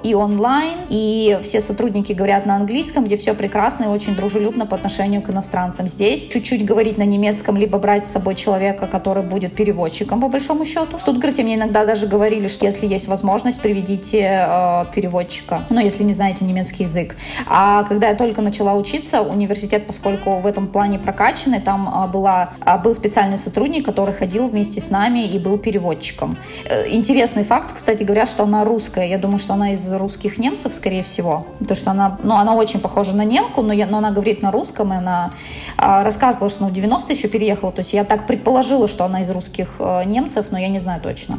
и 0.03 0.15
онлайн, 0.15 0.79
и 0.89 1.39
все 1.43 1.61
сотрудники 1.61 2.13
говорят 2.13 2.47
на 2.47 2.57
английском, 2.57 3.05
где 3.05 3.17
все 3.17 3.35
прекрасно 3.35 3.85
и 3.85 3.87
очень 3.89 4.15
дружелюбно 4.15 4.67
по 4.67 4.77
отношению 4.77 5.23
к 5.23 5.31
иностранцам. 5.31 5.89
Здесь 5.89 6.29
чуть-чуть 6.29 6.65
говорить 6.65 6.99
на 6.99 7.05
немецком, 7.05 7.57
либо 7.57 7.79
брать 7.79 8.07
с 8.07 8.13
собой 8.13 8.35
человека, 8.35 8.87
который 8.87 9.23
будет 9.23 9.55
переводчиком, 9.55 10.21
по 10.21 10.29
большому 10.29 10.65
счету. 10.65 10.97
В 10.97 11.01
Штутгарте 11.01 11.43
мне 11.43 11.55
иногда 11.55 11.85
даже 11.85 12.07
говорили, 12.07 12.49
что 12.49 12.67
если 12.67 12.87
есть 12.87 13.09
возможность, 13.09 13.61
приведите 13.61 14.47
э, 14.49 14.85
переводчика, 14.95 15.67
ну, 15.71 15.81
если 15.81 16.05
не 16.05 16.15
знаете 16.15 16.45
немецкий 16.45 16.85
язык. 16.85 17.17
А 17.47 17.85
когда 17.85 18.09
я 18.09 18.15
только 18.15 18.43
начала 18.43 18.75
учиться, 18.75 19.23
университет, 19.23 19.87
поскольку 19.87 20.39
в 20.39 20.47
этом 20.47 20.67
плане 20.69 20.99
прокачанный, 20.99 21.61
там 21.61 21.89
э, 21.89 22.09
была, 22.09 22.53
э, 22.65 22.79
был 22.79 22.95
специальный 22.95 23.39
сотрудник, 23.39 23.85
который 23.85 24.15
ходил 24.15 24.49
вместе 24.49 24.81
с 24.81 24.91
нами 24.91 25.27
и 25.27 25.39
был 25.39 25.59
переводчиком. 25.59 26.37
Э, 26.65 26.89
интересный 26.89 27.45
факт, 27.45 27.73
кстати 27.75 28.05
говоря, 28.05 28.27
что 28.27 28.45
она 28.45 28.65
русская. 28.65 29.09
Я 29.09 29.19
думаю, 29.19 29.39
что 29.43 29.55
она 29.55 29.73
из 29.73 29.93
русских 29.93 30.39
немцев, 30.39 30.73
скорее 30.73 31.03
всего, 31.03 31.47
потому 31.59 31.77
что 31.77 31.91
она, 31.91 32.19
ну, 32.23 32.37
она 32.37 32.55
очень 32.55 32.81
похожа 32.81 33.15
на 33.15 33.25
немку, 33.25 33.63
но, 33.63 33.73
я, 33.73 33.87
но 33.87 33.99
она 33.99 34.11
говорит 34.11 34.41
на 34.41 34.51
русском, 34.51 34.93
и 34.93 34.97
она 34.97 35.33
а, 35.77 36.03
рассказывала, 36.05 36.49
что 36.49 36.63
ну, 36.63 36.69
в 36.69 36.73
90 36.73 37.13
еще 37.13 37.29
переехала, 37.29 37.73
то 37.73 37.81
есть 37.81 37.93
я 37.93 38.05
так 38.05 38.27
предположила, 38.27 38.89
что 38.89 39.05
она 39.05 39.23
из 39.23 39.31
русских 39.31 39.75
а, 39.79 40.05
немцев, 40.05 40.47
но 40.51 40.59
я 40.59 40.69
не 40.69 40.79
знаю 40.79 41.03
точно. 41.03 41.39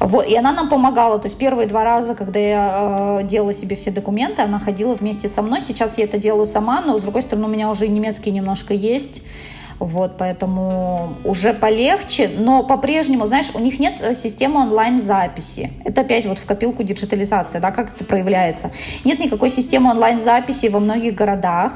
Вот, 0.00 0.26
и 0.26 0.36
она 0.36 0.52
нам 0.52 0.68
помогала. 0.68 1.18
То 1.18 1.26
есть 1.26 1.38
первые 1.38 1.66
два 1.66 1.82
раза, 1.82 2.14
когда 2.14 2.38
я 2.38 3.20
э, 3.20 3.24
делала 3.24 3.52
себе 3.52 3.74
все 3.74 3.90
документы, 3.90 4.42
она 4.42 4.60
ходила 4.60 4.94
вместе 4.94 5.28
со 5.28 5.42
мной. 5.42 5.60
Сейчас 5.60 5.98
я 5.98 6.04
это 6.04 6.18
делаю 6.18 6.46
сама, 6.46 6.80
но 6.80 6.98
с 6.98 7.02
другой 7.02 7.22
стороны 7.22 7.46
у 7.46 7.50
меня 7.50 7.68
уже 7.68 7.88
немецкий 7.88 8.30
немножко 8.30 8.74
есть. 8.74 9.22
Вот, 9.78 10.18
поэтому 10.18 11.14
уже 11.24 11.54
полегче, 11.54 12.28
но 12.36 12.64
по-прежнему, 12.64 13.26
знаешь, 13.26 13.50
у 13.54 13.60
них 13.60 13.78
нет 13.78 14.00
э, 14.00 14.14
системы 14.14 14.62
онлайн-записи. 14.62 15.70
Это 15.84 16.00
опять 16.00 16.26
вот 16.26 16.38
в 16.38 16.46
копилку 16.46 16.82
диджитализации, 16.82 17.60
да, 17.60 17.70
как 17.70 17.94
это 17.94 18.04
проявляется. 18.04 18.72
Нет 19.04 19.20
никакой 19.20 19.50
системы 19.50 19.90
онлайн-записи 19.90 20.66
во 20.66 20.80
многих 20.80 21.14
городах. 21.14 21.74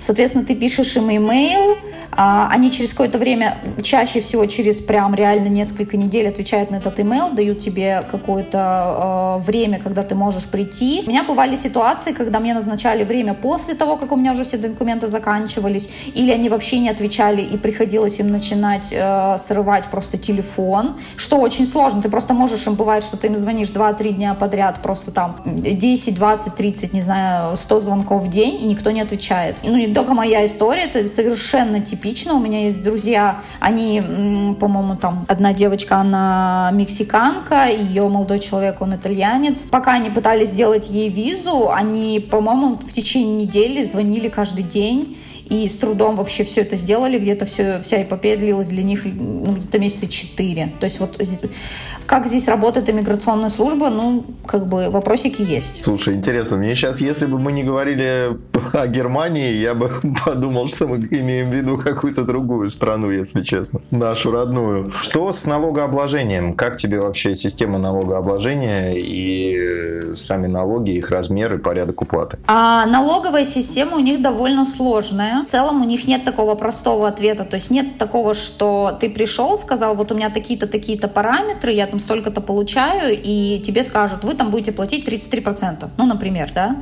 Соответственно, 0.00 0.44
ты 0.44 0.56
пишешь 0.56 0.96
им 0.96 1.08
имейл, 1.08 1.76
они 2.14 2.70
через 2.70 2.90
какое-то 2.90 3.18
время, 3.18 3.58
чаще 3.82 4.20
всего 4.20 4.44
через 4.44 4.80
прям 4.80 5.14
реально 5.14 5.48
несколько 5.48 5.96
недель 5.96 6.28
отвечают 6.28 6.70
на 6.70 6.76
этот 6.76 7.00
имейл, 7.00 7.30
дают 7.30 7.58
тебе 7.58 8.04
какое-то 8.10 9.38
э, 9.40 9.44
время, 9.46 9.80
когда 9.80 10.02
ты 10.02 10.14
можешь 10.14 10.44
прийти. 10.44 11.04
У 11.06 11.08
меня 11.08 11.24
бывали 11.24 11.56
ситуации, 11.56 12.12
когда 12.12 12.38
мне 12.38 12.52
назначали 12.52 13.04
время 13.04 13.32
после 13.32 13.74
того, 13.74 13.96
как 13.96 14.12
у 14.12 14.16
меня 14.16 14.32
уже 14.32 14.44
все 14.44 14.58
документы 14.58 15.06
заканчивались, 15.06 15.88
или 16.14 16.30
они 16.30 16.50
вообще 16.50 16.80
не 16.80 16.90
отвечали, 16.90 17.40
и 17.40 17.56
приходилось 17.56 18.20
им 18.20 18.30
начинать 18.30 18.88
э, 18.92 19.38
срывать 19.38 19.88
просто 19.88 20.18
телефон, 20.18 20.98
что 21.16 21.38
очень 21.38 21.66
сложно. 21.66 22.02
Ты 22.02 22.10
просто 22.10 22.34
можешь, 22.34 22.66
им 22.66 22.74
бывает, 22.74 23.04
что 23.04 23.16
ты 23.16 23.28
им 23.28 23.36
звонишь 23.36 23.68
2-3 23.68 24.10
дня 24.10 24.34
подряд, 24.34 24.82
просто 24.82 25.12
там 25.12 25.40
10, 25.46 26.14
20, 26.14 26.54
30, 26.54 26.92
не 26.92 27.00
знаю, 27.00 27.56
100 27.56 27.80
звонков 27.80 28.24
в 28.24 28.28
день, 28.28 28.60
и 28.60 28.66
никто 28.66 28.90
не 28.90 29.00
отвечает. 29.00 29.60
Ну, 29.62 29.78
не 29.78 29.94
только 29.94 30.12
моя 30.12 30.44
история, 30.44 30.82
это 30.82 31.08
совершенно 31.08 31.80
типично 31.80 32.01
типично. 32.02 32.34
У 32.34 32.40
меня 32.40 32.64
есть 32.64 32.82
друзья, 32.82 33.42
они, 33.60 34.00
по-моему, 34.58 34.96
там 34.96 35.24
одна 35.28 35.52
девочка, 35.52 35.96
она 35.96 36.70
мексиканка, 36.74 37.68
ее 37.68 38.08
молодой 38.08 38.40
человек, 38.40 38.80
он 38.80 38.96
итальянец. 38.96 39.62
Пока 39.62 39.92
они 39.92 40.10
пытались 40.10 40.50
сделать 40.50 40.90
ей 40.90 41.08
визу, 41.08 41.70
они, 41.70 42.18
по-моему, 42.18 42.76
в 42.76 42.92
течение 42.92 43.46
недели 43.46 43.84
звонили 43.84 44.28
каждый 44.28 44.64
день 44.64 45.16
и 45.48 45.68
с 45.68 45.76
трудом 45.76 46.16
вообще 46.16 46.44
все 46.44 46.62
это 46.62 46.76
сделали, 46.76 47.18
где-то 47.18 47.44
все, 47.44 47.80
вся 47.80 48.02
эпопея 48.02 48.36
длилась 48.36 48.68
для 48.68 48.82
них 48.82 49.04
ну, 49.04 49.54
где-то 49.56 49.78
месяца 49.78 50.08
четыре. 50.08 50.72
То 50.80 50.84
есть 50.84 51.00
вот 51.00 51.18
как 52.06 52.26
здесь 52.26 52.46
работает 52.48 52.90
иммиграционная 52.90 53.48
служба, 53.48 53.88
ну, 53.88 54.24
как 54.46 54.66
бы 54.66 54.90
вопросики 54.90 55.42
есть. 55.42 55.84
Слушай, 55.84 56.14
интересно, 56.14 56.56
мне 56.56 56.74
сейчас, 56.74 57.00
если 57.00 57.26
бы 57.26 57.38
мы 57.38 57.52
не 57.52 57.64
говорили 57.64 58.38
о 58.72 58.86
Германии, 58.86 59.54
я 59.54 59.74
бы 59.74 59.90
подумал, 60.24 60.68
что 60.68 60.86
мы 60.86 60.96
имеем 60.98 61.50
в 61.50 61.54
виду 61.54 61.78
какую-то 61.78 62.24
другую 62.24 62.70
страну, 62.70 63.10
если 63.10 63.42
честно, 63.42 63.80
нашу 63.90 64.30
родную. 64.30 64.92
Что 65.00 65.32
с 65.32 65.46
налогообложением? 65.46 66.54
Как 66.54 66.76
тебе 66.76 67.00
вообще 67.00 67.34
система 67.34 67.78
налогообложения 67.78 68.92
и 68.94 70.14
сами 70.14 70.46
налоги, 70.46 70.90
их 70.92 71.10
размеры, 71.10 71.58
порядок 71.58 72.02
уплаты? 72.02 72.38
А 72.46 72.86
налоговая 72.86 73.44
система 73.44 73.96
у 73.96 74.00
них 74.00 74.22
довольно 74.22 74.64
сложная 74.64 75.41
В 75.42 75.48
целом 75.48 75.82
у 75.82 75.84
них 75.84 76.06
нет 76.06 76.24
такого 76.24 76.54
простого 76.54 77.08
ответа, 77.08 77.44
то 77.44 77.56
есть 77.56 77.70
нет 77.70 77.98
такого, 77.98 78.34
что 78.34 78.96
ты 79.00 79.10
пришел, 79.10 79.58
сказал, 79.58 79.94
вот 79.94 80.12
у 80.12 80.14
меня 80.14 80.30
такие-то, 80.30 80.66
такие-то 80.66 81.08
параметры, 81.08 81.72
я 81.72 81.86
там 81.86 82.00
столько-то 82.00 82.40
получаю, 82.40 83.18
и 83.20 83.60
тебе 83.60 83.82
скажут, 83.82 84.24
вы 84.24 84.34
там 84.34 84.50
будете 84.50 84.72
платить 84.72 85.06
33%, 85.06 85.88
ну, 85.96 86.06
например, 86.06 86.50
да. 86.54 86.76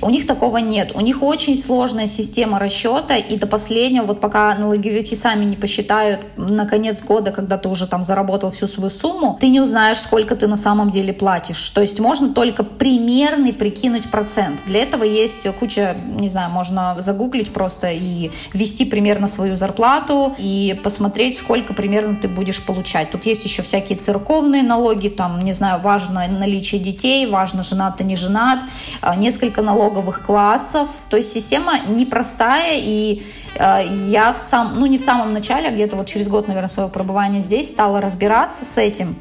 У 0.00 0.10
них 0.10 0.26
такого 0.26 0.58
нет. 0.58 0.92
У 0.94 1.00
них 1.00 1.22
очень 1.22 1.56
сложная 1.56 2.06
система 2.06 2.58
расчета, 2.58 3.16
и 3.16 3.36
до 3.36 3.46
последнего, 3.46 4.04
вот 4.04 4.20
пока 4.20 4.54
налоговики 4.54 5.14
сами 5.14 5.44
не 5.44 5.56
посчитают 5.56 6.20
на 6.36 6.66
конец 6.66 7.02
года, 7.02 7.32
когда 7.32 7.58
ты 7.58 7.68
уже 7.68 7.86
там 7.86 8.04
заработал 8.04 8.50
всю 8.50 8.68
свою 8.68 8.90
сумму, 8.90 9.36
ты 9.40 9.48
не 9.48 9.60
узнаешь, 9.60 9.98
сколько 9.98 10.36
ты 10.36 10.46
на 10.46 10.56
самом 10.56 10.90
деле 10.90 11.12
платишь. 11.12 11.70
То 11.70 11.80
есть 11.80 12.00
можно 12.00 12.32
только 12.32 12.64
примерный 12.64 13.52
прикинуть 13.52 14.10
процент. 14.10 14.64
Для 14.66 14.82
этого 14.82 15.04
есть 15.04 15.46
куча, 15.58 15.96
не 16.18 16.28
знаю, 16.28 16.50
можно 16.50 16.96
загуглить 16.98 17.52
просто 17.52 17.95
и 17.96 18.30
ввести 18.52 18.84
примерно 18.84 19.28
свою 19.28 19.56
зарплату 19.56 20.34
и 20.38 20.78
посмотреть, 20.82 21.38
сколько 21.38 21.74
примерно 21.74 22.16
ты 22.16 22.28
будешь 22.28 22.64
получать. 22.64 23.10
Тут 23.10 23.26
есть 23.26 23.44
еще 23.44 23.62
всякие 23.62 23.98
церковные 23.98 24.62
налоги, 24.62 25.08
там, 25.08 25.40
не 25.40 25.52
знаю, 25.52 25.80
важно 25.80 26.26
наличие 26.28 26.80
детей, 26.80 27.26
важно 27.26 27.62
женат, 27.62 28.00
а 28.00 28.04
не 28.04 28.16
женат, 28.16 28.60
а, 29.00 29.16
несколько 29.16 29.62
налоговых 29.62 30.24
классов. 30.24 30.88
То 31.10 31.16
есть 31.16 31.32
система 31.32 31.80
непростая, 31.86 32.78
и 32.78 33.22
а, 33.58 33.80
я 33.80 34.32
в 34.32 34.38
сам, 34.38 34.78
ну 34.78 34.86
не 34.86 34.98
в 34.98 35.02
самом 35.02 35.32
начале, 35.32 35.68
а 35.68 35.72
где-то 35.72 35.96
вот 35.96 36.06
через 36.06 36.28
год, 36.28 36.48
наверное, 36.48 36.68
своего 36.68 36.90
пребывания 36.90 37.42
здесь 37.42 37.70
стала 37.70 38.00
разбираться 38.00 38.64
с 38.64 38.78
этим. 38.78 39.16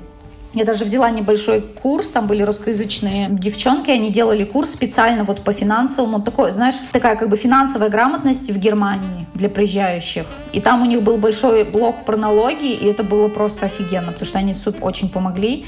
Я 0.56 0.64
даже 0.64 0.86
взяла 0.86 1.10
небольшой 1.10 1.62
курс, 1.62 2.12
там 2.12 2.28
были 2.28 2.42
русскоязычные 2.42 3.28
девчонки, 3.30 3.92
они 3.92 4.10
делали 4.10 4.46
курс 4.46 4.72
специально 4.72 5.26
вот 5.26 5.42
по 5.42 5.52
финансовому, 5.52 6.22
такой, 6.22 6.54
знаешь, 6.54 6.76
такая 6.94 7.18
как 7.18 7.28
бы 7.28 7.36
финансовая 7.36 7.90
грамотность 7.90 8.50
в 8.50 8.58
Германии 8.58 9.28
для 9.34 9.50
приезжающих. 9.50 10.26
И 10.56 10.62
там 10.62 10.82
у 10.82 10.86
них 10.86 11.04
был 11.04 11.18
большой 11.18 11.66
блок 11.66 12.06
про 12.06 12.16
налоги, 12.16 12.72
и 12.72 12.86
это 12.88 13.04
было 13.04 13.28
просто 13.28 13.66
офигенно, 13.66 14.14
потому 14.14 14.26
что 14.26 14.40
они 14.40 14.54
суп 14.54 14.78
очень 14.82 15.10
помогли. 15.10 15.66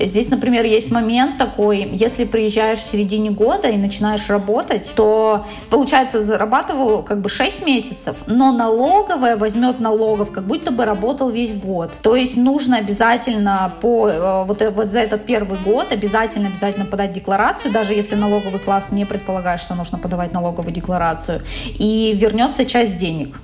Здесь, 0.00 0.30
например, 0.30 0.64
есть 0.64 0.90
момент 0.90 1.36
такой, 1.36 1.90
если 1.92 2.24
приезжаешь 2.24 2.78
в 2.78 2.90
середине 2.90 3.30
года 3.30 3.68
и 3.68 3.76
начинаешь 3.76 4.30
работать, 4.30 4.92
то, 4.96 5.44
получается, 5.68 6.22
зарабатывал 6.22 7.02
как 7.02 7.20
бы 7.20 7.28
6 7.28 7.66
месяцев, 7.66 8.16
но 8.26 8.50
налоговая 8.50 9.36
возьмет 9.36 9.78
налогов, 9.78 10.32
как 10.32 10.44
будто 10.46 10.70
бы 10.70 10.86
работал 10.86 11.28
весь 11.28 11.52
год. 11.52 11.98
То 12.00 12.16
есть 12.16 12.38
нужно 12.38 12.78
обязательно 12.78 13.74
по 13.82 14.08
э, 14.08 14.44
вот, 14.46 14.62
э, 14.62 14.70
вот 14.70 14.88
за 14.88 15.00
этот 15.00 15.26
первый 15.26 15.58
год 15.58 15.92
обязательно, 15.92 16.48
обязательно 16.48 16.86
подать 16.86 17.12
декларацию, 17.12 17.72
даже 17.72 17.92
если 17.92 18.14
налоговый 18.14 18.58
класс 18.58 18.90
не 18.90 19.04
предполагает, 19.04 19.60
что 19.60 19.74
нужно 19.74 19.98
подавать 19.98 20.32
налоговую 20.32 20.72
декларацию, 20.72 21.42
и 21.78 22.16
вернется 22.18 22.64
часть 22.64 22.96
денег. 22.96 23.36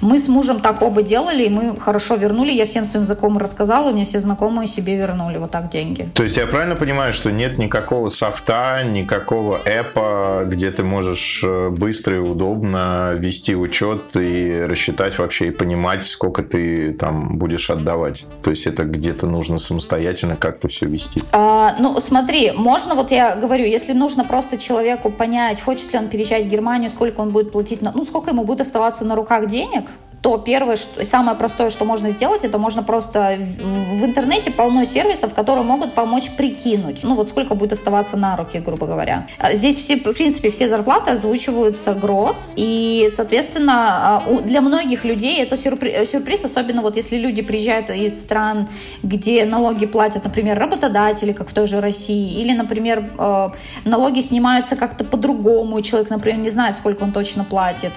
Мы 0.00 0.18
с 0.18 0.28
мужем 0.28 0.60
так 0.60 0.82
оба 0.82 1.02
делали, 1.02 1.44
и 1.44 1.48
мы 1.48 1.78
хорошо 1.78 2.16
вернули. 2.16 2.52
Я 2.52 2.66
всем 2.66 2.84
своим 2.84 3.04
знакомым 3.04 3.38
рассказала, 3.38 3.90
и 3.90 3.92
мне 3.92 4.04
все 4.04 4.20
знакомые 4.20 4.66
себе 4.66 4.96
вернули 4.96 5.38
вот 5.38 5.50
так 5.50 5.68
деньги. 5.68 6.08
То 6.14 6.22
есть 6.22 6.36
я 6.36 6.46
правильно 6.46 6.74
понимаю, 6.74 7.12
что 7.12 7.30
нет 7.30 7.58
никакого 7.58 8.08
софта, 8.08 8.82
никакого 8.84 9.58
эпа, 9.64 10.44
где 10.46 10.70
ты 10.70 10.84
можешь 10.84 11.42
э, 11.44 11.70
быстро 11.70 12.16
и 12.16 12.18
удобно 12.18 13.14
вести 13.14 13.54
учет 13.54 14.16
и 14.16 14.64
рассчитать 14.68 15.18
вообще 15.18 15.48
и 15.48 15.50
понимать, 15.50 16.04
сколько 16.04 16.42
ты 16.42 16.92
там 16.92 17.38
будешь 17.38 17.70
отдавать? 17.70 18.26
То 18.42 18.50
есть 18.50 18.66
это 18.66 18.84
где-то 18.84 19.26
нужно 19.26 19.58
самостоятельно 19.58 20.36
как-то 20.36 20.68
все 20.68 20.86
вести? 20.86 21.22
А, 21.32 21.76
ну, 21.78 21.98
смотри, 22.00 22.52
можно, 22.56 22.94
вот 22.94 23.10
я 23.10 23.36
говорю, 23.36 23.64
если 23.64 23.92
нужно 23.92 24.24
просто 24.24 24.56
человеку 24.58 25.10
понять, 25.10 25.60
хочет 25.60 25.92
ли 25.92 25.98
он 25.98 26.08
переезжать 26.08 26.46
в 26.46 26.48
Германию, 26.48 26.90
сколько 26.90 27.20
он 27.20 27.30
будет 27.30 27.52
платить, 27.52 27.82
на, 27.82 27.92
ну, 27.92 28.04
сколько 28.04 28.30
ему 28.30 28.44
будет 28.44 28.60
оставаться 28.60 29.04
на 29.04 29.14
руках 29.16 29.46
денег, 29.46 29.73
денег, 29.74 29.90
то 30.24 30.38
первое, 30.38 30.76
что, 30.76 31.04
самое 31.04 31.36
простое, 31.36 31.68
что 31.68 31.84
можно 31.84 32.08
сделать, 32.08 32.44
это 32.44 32.56
можно 32.56 32.82
просто 32.82 33.36
в, 33.38 34.00
в 34.00 34.04
интернете 34.06 34.50
полно 34.50 34.86
сервисов, 34.86 35.34
которые 35.34 35.64
могут 35.64 35.92
помочь 35.92 36.30
прикинуть, 36.30 37.04
ну 37.04 37.14
вот 37.14 37.28
сколько 37.28 37.54
будет 37.54 37.74
оставаться 37.74 38.16
на 38.16 38.34
руки, 38.34 38.58
грубо 38.58 38.86
говоря. 38.86 39.26
А 39.38 39.52
здесь 39.52 39.76
все, 39.76 39.96
в 39.96 40.14
принципе, 40.14 40.48
все 40.48 40.66
зарплаты 40.66 41.10
озвучиваются 41.10 41.92
гроз, 41.92 42.54
и, 42.56 43.10
соответственно, 43.14 43.74
а, 43.76 44.22
для 44.42 44.62
многих 44.62 45.04
людей 45.04 45.42
это 45.42 45.58
сюрприз, 45.58 46.08
сюрприз, 46.10 46.46
особенно 46.46 46.80
вот 46.80 46.96
если 46.96 47.18
люди 47.18 47.42
приезжают 47.42 47.90
из 47.90 48.18
стран, 48.18 48.66
где 49.02 49.44
налоги 49.44 49.84
платят, 49.84 50.24
например, 50.24 50.58
работодатели, 50.58 51.34
как 51.34 51.50
в 51.50 51.52
той 51.52 51.66
же 51.66 51.82
России, 51.82 52.40
или, 52.40 52.54
например, 52.54 53.12
э, 53.18 53.48
налоги 53.84 54.22
снимаются 54.22 54.74
как-то 54.74 55.04
по-другому, 55.04 55.82
человек, 55.82 56.08
например, 56.08 56.40
не 56.40 56.50
знает, 56.50 56.76
сколько 56.76 57.02
он 57.02 57.12
точно 57.12 57.44
платит, 57.44 57.92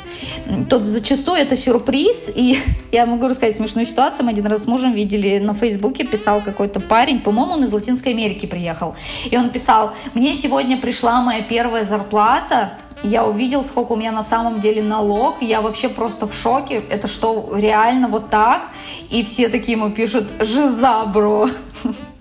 то 0.69 0.83
зачастую 0.83 1.37
это 1.37 1.55
сюрприз, 1.55 2.16
кейс, 2.17 2.31
и 2.33 2.59
я 2.91 3.05
могу 3.05 3.27
рассказать 3.27 3.55
смешную 3.55 3.85
ситуацию. 3.85 4.25
Мы 4.25 4.31
один 4.31 4.45
раз 4.47 4.63
с 4.63 4.67
мужем 4.67 4.93
видели 4.93 5.39
на 5.39 5.53
Фейсбуке, 5.53 6.05
писал 6.05 6.41
какой-то 6.41 6.79
парень, 6.79 7.21
по-моему, 7.21 7.53
он 7.53 7.63
из 7.63 7.73
Латинской 7.73 8.13
Америки 8.13 8.45
приехал. 8.45 8.95
И 9.29 9.37
он 9.37 9.49
писал, 9.49 9.93
мне 10.13 10.35
сегодня 10.35 10.79
пришла 10.79 11.21
моя 11.21 11.41
первая 11.41 11.85
зарплата, 11.85 12.73
я 13.03 13.25
увидел, 13.25 13.63
сколько 13.63 13.91
у 13.91 13.95
меня 13.95 14.11
на 14.11 14.23
самом 14.23 14.59
деле 14.59 14.81
налог, 14.81 15.41
я 15.41 15.61
вообще 15.61 15.87
просто 15.87 16.25
в 16.25 16.33
шоке, 16.33 16.81
это 16.89 17.07
что, 17.07 17.53
реально 17.55 18.07
вот 18.07 18.29
так? 18.29 18.69
И 19.11 19.23
все 19.23 19.49
такие 19.49 19.77
ему 19.77 19.91
пишут, 19.91 20.33
жиза, 20.39 21.05
бро. 21.05 21.47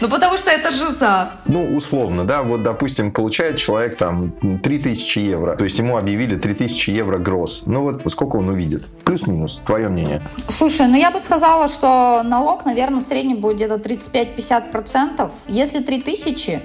Ну, 0.00 0.08
потому 0.08 0.36
что 0.36 0.50
это 0.50 0.70
жиза. 0.70 1.30
Ну, 1.46 1.76
условно, 1.76 2.24
да. 2.24 2.42
Вот, 2.42 2.62
допустим, 2.62 3.12
получает 3.12 3.56
человек 3.56 3.96
там 3.96 4.32
3000 4.62 5.18
евро. 5.18 5.56
То 5.56 5.64
есть 5.64 5.78
ему 5.78 5.96
объявили 5.96 6.36
3000 6.36 6.90
евро 6.90 7.18
гроз. 7.18 7.64
Ну, 7.66 7.82
вот 7.82 8.02
сколько 8.10 8.36
он 8.36 8.48
увидит? 8.48 8.82
Плюс-минус. 9.04 9.62
Твое 9.64 9.88
мнение. 9.88 10.22
Слушай, 10.48 10.88
ну 10.88 10.96
я 10.96 11.10
бы 11.10 11.20
сказала, 11.20 11.68
что 11.68 12.22
налог, 12.24 12.64
наверное, 12.64 13.00
в 13.00 13.04
среднем 13.04 13.40
будет 13.40 13.56
где-то 13.56 13.76
35-50%. 13.76 15.30
Если 15.48 15.80
3000, 15.80 16.62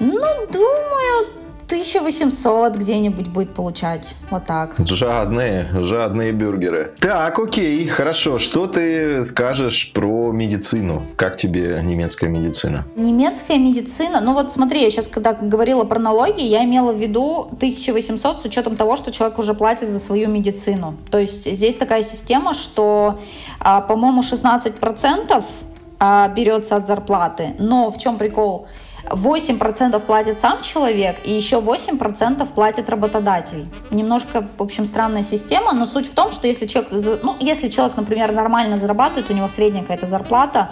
ну, 0.00 0.46
думаю, 0.50 1.43
1800 1.74 2.76
где-нибудь 2.76 3.28
будет 3.28 3.52
получать. 3.52 4.14
Вот 4.30 4.46
так. 4.46 4.76
Жадные, 4.78 5.68
жадные 5.82 6.30
бюргеры. 6.30 6.94
Так, 7.00 7.38
окей, 7.38 7.84
хорошо. 7.88 8.38
Что 8.38 8.66
ты 8.68 9.24
скажешь 9.24 9.92
про 9.92 10.30
медицину? 10.30 11.02
Как 11.16 11.36
тебе 11.36 11.80
немецкая 11.82 12.28
медицина? 12.28 12.84
Немецкая 12.94 13.58
медицина? 13.58 14.20
Ну 14.20 14.34
вот 14.34 14.52
смотри, 14.52 14.82
я 14.82 14.90
сейчас 14.90 15.08
когда 15.08 15.32
говорила 15.32 15.84
про 15.84 15.98
налоги, 15.98 16.42
я 16.42 16.64
имела 16.64 16.92
в 16.92 16.96
виду 16.96 17.48
1800 17.56 18.40
с 18.40 18.44
учетом 18.44 18.76
того, 18.76 18.94
что 18.94 19.10
человек 19.10 19.38
уже 19.40 19.54
платит 19.54 19.88
за 19.88 19.98
свою 19.98 20.28
медицину. 20.28 20.94
То 21.10 21.18
есть 21.18 21.50
здесь 21.50 21.76
такая 21.76 22.04
система, 22.04 22.54
что, 22.54 23.18
а, 23.58 23.80
по-моему, 23.80 24.22
16% 24.22 25.44
а, 25.98 26.28
берется 26.28 26.76
от 26.76 26.86
зарплаты. 26.86 27.56
Но 27.58 27.90
в 27.90 27.98
чем 27.98 28.16
прикол? 28.16 28.68
8% 29.06 30.00
платит 30.00 30.38
сам 30.38 30.62
человек, 30.62 31.16
и 31.24 31.32
еще 31.32 31.56
8% 31.60 32.46
платит 32.54 32.88
работодатель. 32.88 33.66
Немножко, 33.90 34.46
в 34.56 34.62
общем, 34.62 34.86
странная 34.86 35.22
система, 35.22 35.72
но 35.72 35.86
суть 35.86 36.06
в 36.10 36.14
том, 36.14 36.32
что 36.32 36.46
если 36.46 36.66
человек, 36.66 36.90
ну, 37.22 37.36
если 37.40 37.68
человек, 37.68 37.96
например, 37.96 38.32
нормально 38.32 38.78
зарабатывает, 38.78 39.30
у 39.30 39.34
него 39.34 39.48
средняя 39.48 39.82
какая-то 39.82 40.06
зарплата, 40.06 40.70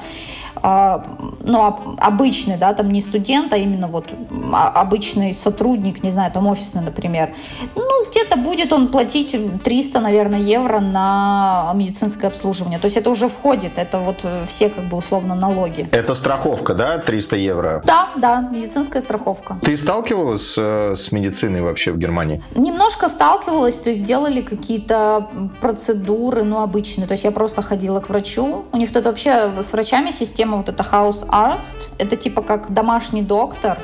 ну, 0.55 1.97
обычный, 1.99 2.57
да, 2.57 2.73
там 2.75 2.91
не 2.91 3.01
студент, 3.01 3.53
а 3.53 3.57
именно 3.57 3.89
вот 3.89 4.07
а, 4.53 4.69
обычный 4.69 5.33
сотрудник, 5.33 6.05
не 6.05 6.11
знаю, 6.11 6.31
там 6.33 6.47
офисный, 6.47 6.83
например, 6.83 7.31
ну, 7.75 8.07
где-то 8.09 8.37
будет 8.37 8.73
он 8.73 8.89
платить 8.89 9.37
300, 9.63 10.01
наверное, 10.01 10.41
евро 10.41 10.81
на 10.81 11.73
медицинское 11.75 12.29
обслуживание. 12.29 12.79
То 12.79 12.87
есть 12.87 12.97
это 12.97 13.11
уже 13.11 13.29
входит, 13.29 13.79
это 13.79 13.99
вот 13.99 14.25
все 14.47 14.69
как 14.69 14.85
бы 14.85 14.97
условно 14.99 15.35
налоги. 15.35 15.89
Это 15.93 16.15
страховка, 16.15 16.75
да, 16.75 16.99
300 16.99 17.37
евро? 17.37 17.83
Да, 17.85 18.11
да, 18.17 18.49
медицинская 18.53 19.03
страховка. 19.03 19.59
Ты 19.63 19.77
сталкивалась 19.77 20.55
э, 20.59 20.95
с 20.95 21.13
медициной 21.13 21.63
вообще 21.63 21.93
в 21.93 21.99
Германии? 21.99 22.43
Немножко 22.55 23.09
сталкивалась, 23.09 23.81
то 23.81 23.91
есть 23.91 24.05
делали 24.05 24.43
какие-то 24.43 25.29
процедуры, 25.61 26.45
ну, 26.45 26.61
обычные. 26.61 27.07
То 27.07 27.13
есть 27.13 27.25
я 27.25 27.31
просто 27.31 27.63
ходила 27.63 28.01
к 28.01 28.09
врачу. 28.09 28.65
У 28.73 28.77
них 28.77 28.93
тут 28.93 29.07
вообще 29.07 29.63
с 29.63 29.73
врачами 29.73 30.11
система 30.11 30.42
система 30.43 30.57
вот 30.57 30.69
эта 30.69 30.83
House 30.83 31.25
Arts. 31.29 31.89
Это 31.99 32.17
типа 32.17 32.43
как 32.43 32.75
домашний 32.75 33.23
доктор. 33.23 33.79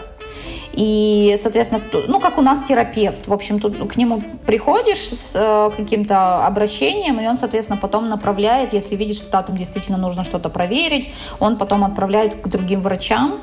И, 0.72 1.36
соответственно, 1.38 1.82
ну, 2.08 2.20
как 2.20 2.38
у 2.38 2.42
нас 2.42 2.62
терапевт. 2.62 3.28
В 3.28 3.32
общем, 3.32 3.60
тут 3.60 3.76
к 3.92 3.96
нему 3.96 4.22
приходишь 4.46 5.08
с 5.08 5.36
э, 5.36 5.70
каким-то 5.76 6.46
обращением, 6.46 7.20
и 7.20 7.26
он, 7.26 7.36
соответственно, 7.36 7.78
потом 7.80 8.08
направляет, 8.08 8.72
если 8.72 8.96
видит, 8.96 9.16
что 9.16 9.30
да, 9.30 9.42
там 9.42 9.56
действительно 9.56 9.98
нужно 9.98 10.24
что-то 10.24 10.50
проверить, 10.50 11.10
он 11.40 11.56
потом 11.56 11.84
отправляет 11.84 12.34
к 12.34 12.48
другим 12.48 12.82
врачам. 12.82 13.40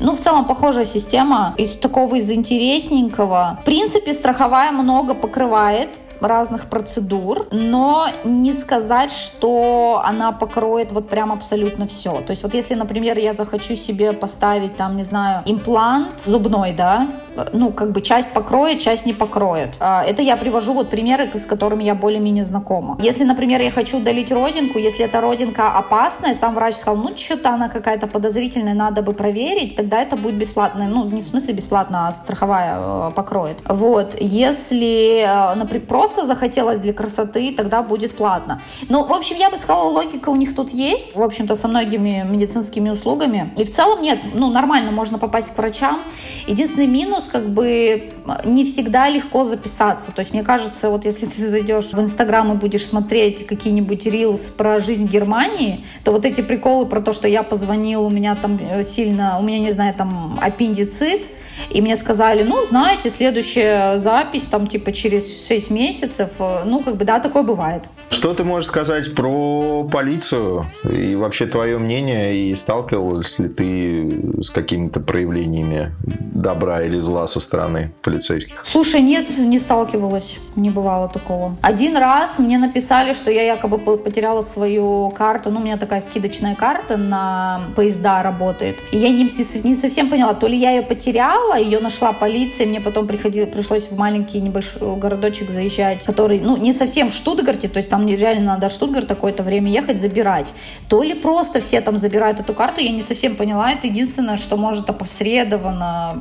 Ну, 0.00 0.12
в 0.12 0.18
целом, 0.18 0.44
похожая 0.44 0.84
система 0.86 1.54
из 1.58 1.76
такого, 1.76 2.16
из 2.16 2.30
интересненького. 2.30 3.58
В 3.62 3.64
принципе, 3.64 4.14
страховая 4.14 4.72
много 4.72 5.14
покрывает, 5.14 5.88
разных 6.20 6.66
процедур, 6.66 7.46
но 7.50 8.08
не 8.24 8.52
сказать, 8.52 9.12
что 9.12 10.02
она 10.04 10.32
покроет 10.32 10.92
вот 10.92 11.08
прям 11.08 11.32
абсолютно 11.32 11.86
все. 11.86 12.20
То 12.20 12.30
есть 12.30 12.42
вот 12.42 12.54
если, 12.54 12.74
например, 12.74 13.18
я 13.18 13.34
захочу 13.34 13.74
себе 13.74 14.12
поставить 14.12 14.76
там, 14.76 14.96
не 14.96 15.02
знаю, 15.02 15.42
имплант 15.46 16.20
зубной, 16.20 16.72
да, 16.72 17.08
ну, 17.52 17.72
как 17.72 17.92
бы 17.92 18.00
часть 18.00 18.32
покроет, 18.32 18.80
часть 18.80 19.06
не 19.06 19.12
покроет. 19.12 19.76
А, 19.80 20.02
это 20.04 20.22
я 20.22 20.36
привожу 20.36 20.72
вот 20.72 20.90
примеры, 20.90 21.30
с 21.34 21.46
которыми 21.46 21.84
я 21.84 21.94
более-менее 21.94 22.44
знакома. 22.44 22.98
Если, 23.00 23.24
например, 23.24 23.60
я 23.60 23.70
хочу 23.70 23.98
удалить 23.98 24.32
родинку, 24.32 24.78
если 24.78 25.04
эта 25.04 25.20
родинка 25.20 25.72
опасная, 25.72 26.34
сам 26.34 26.54
врач 26.54 26.74
сказал, 26.74 26.96
ну, 26.96 27.16
что-то 27.16 27.50
она 27.50 27.68
какая-то 27.68 28.06
подозрительная, 28.06 28.74
надо 28.74 29.02
бы 29.02 29.12
проверить, 29.12 29.76
тогда 29.76 30.00
это 30.00 30.16
будет 30.16 30.36
бесплатно. 30.36 30.88
Ну, 30.88 31.04
не 31.04 31.20
в 31.22 31.26
смысле 31.26 31.54
бесплатно, 31.54 32.08
а 32.08 32.12
страховая 32.12 32.78
э, 32.78 33.10
покроет. 33.14 33.58
Вот. 33.64 34.16
Если, 34.20 35.24
э, 35.24 35.54
например, 35.54 35.86
просто 35.86 36.24
захотелось 36.24 36.80
для 36.80 36.92
красоты, 36.92 37.54
тогда 37.54 37.82
будет 37.82 38.16
платно. 38.16 38.60
Ну, 38.88 39.04
в 39.04 39.12
общем, 39.12 39.36
я 39.36 39.50
бы 39.50 39.58
сказала, 39.58 39.88
логика 39.90 40.28
у 40.30 40.36
них 40.36 40.54
тут 40.54 40.70
есть, 40.70 41.16
в 41.16 41.22
общем-то, 41.22 41.56
со 41.56 41.68
многими 41.68 42.26
медицинскими 42.28 42.90
услугами. 42.90 43.52
И 43.56 43.64
в 43.64 43.70
целом 43.70 44.02
нет, 44.02 44.18
ну, 44.34 44.50
нормально 44.50 44.90
можно 44.90 45.18
попасть 45.18 45.54
к 45.54 45.58
врачам. 45.58 46.00
Единственный 46.46 46.86
минус, 46.86 47.27
как 47.28 47.50
бы, 47.50 48.10
не 48.44 48.64
всегда 48.64 49.08
легко 49.08 49.44
записаться. 49.44 50.12
То 50.12 50.20
есть, 50.20 50.32
мне 50.32 50.42
кажется, 50.42 50.90
вот 50.90 51.04
если 51.04 51.26
ты 51.26 51.46
зайдешь 51.46 51.92
в 51.92 52.00
Инстаграм 52.00 52.52
и 52.52 52.56
будешь 52.56 52.86
смотреть 52.86 53.46
какие-нибудь 53.46 54.06
рилс 54.06 54.50
про 54.50 54.80
жизнь 54.80 55.06
Германии, 55.06 55.84
то 56.04 56.12
вот 56.12 56.24
эти 56.24 56.40
приколы 56.40 56.86
про 56.86 57.00
то, 57.00 57.12
что 57.12 57.28
я 57.28 57.42
позвонил, 57.42 58.04
у 58.04 58.10
меня 58.10 58.34
там 58.34 58.58
э, 58.60 58.84
сильно, 58.84 59.38
у 59.38 59.42
меня, 59.42 59.58
не 59.58 59.72
знаю, 59.72 59.94
там 59.94 60.38
аппендицит, 60.42 61.28
и 61.70 61.80
мне 61.80 61.96
сказали, 61.96 62.42
ну, 62.42 62.64
знаете, 62.66 63.10
следующая 63.10 63.98
запись 63.98 64.46
там 64.48 64.66
типа 64.66 64.92
через 64.92 65.46
6 65.46 65.70
месяцев, 65.70 66.30
ну, 66.38 66.82
как 66.82 66.96
бы, 66.96 67.04
да, 67.04 67.20
такое 67.20 67.42
бывает. 67.42 67.84
Что 68.10 68.34
ты 68.34 68.44
можешь 68.44 68.68
сказать 68.68 69.14
про 69.14 69.84
полицию 69.84 70.66
и 70.90 71.14
вообще 71.14 71.46
твое 71.46 71.78
мнение, 71.78 72.36
и 72.36 72.54
сталкивалась 72.54 73.38
ли 73.38 73.48
ты 73.48 74.42
с 74.42 74.50
какими-то 74.50 75.00
проявлениями 75.00 75.92
добра 76.02 76.82
или 76.82 76.98
зла 77.00 77.26
со 77.28 77.40
стороны 77.40 77.92
полицейских? 78.02 78.60
Слушай, 78.64 79.02
нет, 79.02 79.38
не 79.38 79.58
сталкивалась, 79.58 80.38
не 80.56 80.70
бывало 80.70 81.08
такого. 81.08 81.56
Один 81.62 81.96
раз 81.96 82.38
мне 82.38 82.58
написали, 82.58 83.12
что 83.12 83.30
я 83.30 83.42
якобы 83.42 83.78
потеряла 83.78 84.40
свою 84.40 85.10
карту, 85.10 85.50
ну, 85.50 85.60
у 85.60 85.62
меня 85.62 85.76
такая 85.76 86.00
скидочная 86.00 86.54
карта 86.54 86.96
на 86.96 87.60
поезда 87.76 88.22
работает, 88.22 88.76
и 88.92 88.98
я 88.98 89.10
не, 89.10 89.24
не 89.24 89.74
совсем 89.76 90.10
поняла, 90.10 90.34
то 90.34 90.46
ли 90.46 90.56
я 90.56 90.72
ее 90.72 90.82
потеряла, 90.82 91.47
ее 91.56 91.80
нашла 91.80 92.12
полиция, 92.12 92.66
мне 92.66 92.80
потом 92.80 93.06
приходило, 93.06 93.46
пришлось 93.46 93.88
в 93.88 93.96
маленький 93.96 94.40
небольшой 94.40 94.96
городочек 94.96 95.50
заезжать, 95.50 96.04
который, 96.04 96.40
ну, 96.40 96.56
не 96.56 96.72
совсем 96.72 97.10
в 97.10 97.14
Штутгарте, 97.14 97.68
то 97.68 97.78
есть 97.78 97.90
там 97.90 98.06
реально 98.06 98.54
надо 98.54 98.68
в 98.68 98.72
Штутгарт 98.72 99.06
какое-то 99.06 99.42
время 99.42 99.70
ехать, 99.70 99.98
забирать. 99.98 100.52
То 100.88 101.02
ли 101.02 101.14
просто 101.14 101.60
все 101.60 101.80
там 101.80 101.96
забирают 101.96 102.40
эту 102.40 102.54
карту, 102.54 102.80
я 102.80 102.92
не 102.92 103.02
совсем 103.02 103.36
поняла. 103.36 103.72
Это 103.72 103.86
единственное, 103.86 104.36
что 104.36 104.56
может 104.56 104.90
опосредованно 104.90 106.20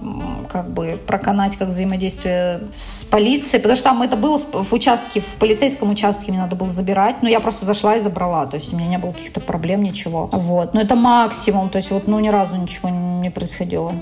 как 0.50 0.69
бы 0.69 1.00
проканать 1.05 1.57
как 1.57 1.69
взаимодействие 1.69 2.62
с 2.74 3.03
полицией, 3.03 3.62
потому 3.62 3.75
что 3.75 3.86
там 3.86 4.01
это 4.01 4.15
было 4.15 4.38
в, 4.38 4.63
в 4.63 4.74
участке, 4.74 5.22
в 5.22 5.36
полицейском 5.39 5.89
участке 5.89 6.31
мне 6.31 6.41
надо 6.41 6.55
было 6.55 6.72
забирать, 6.72 7.22
но 7.22 7.29
я 7.29 7.39
просто 7.39 7.65
зашла 7.65 7.96
и 7.96 8.00
забрала, 8.00 8.46
то 8.46 8.55
есть 8.55 8.74
у 8.74 8.77
меня 8.77 8.88
не 8.88 8.98
было 8.98 9.12
каких-то 9.12 9.39
проблем, 9.39 9.84
ничего. 9.84 10.29
Вот, 10.31 10.74
но 10.74 10.81
это 10.81 10.96
максимум, 10.96 11.69
то 11.69 11.77
есть 11.77 11.91
вот, 11.91 12.07
ну, 12.07 12.19
ни 12.19 12.29
разу 12.29 12.55
ничего 12.55 12.89
не 12.89 13.29
происходило. 13.29 13.93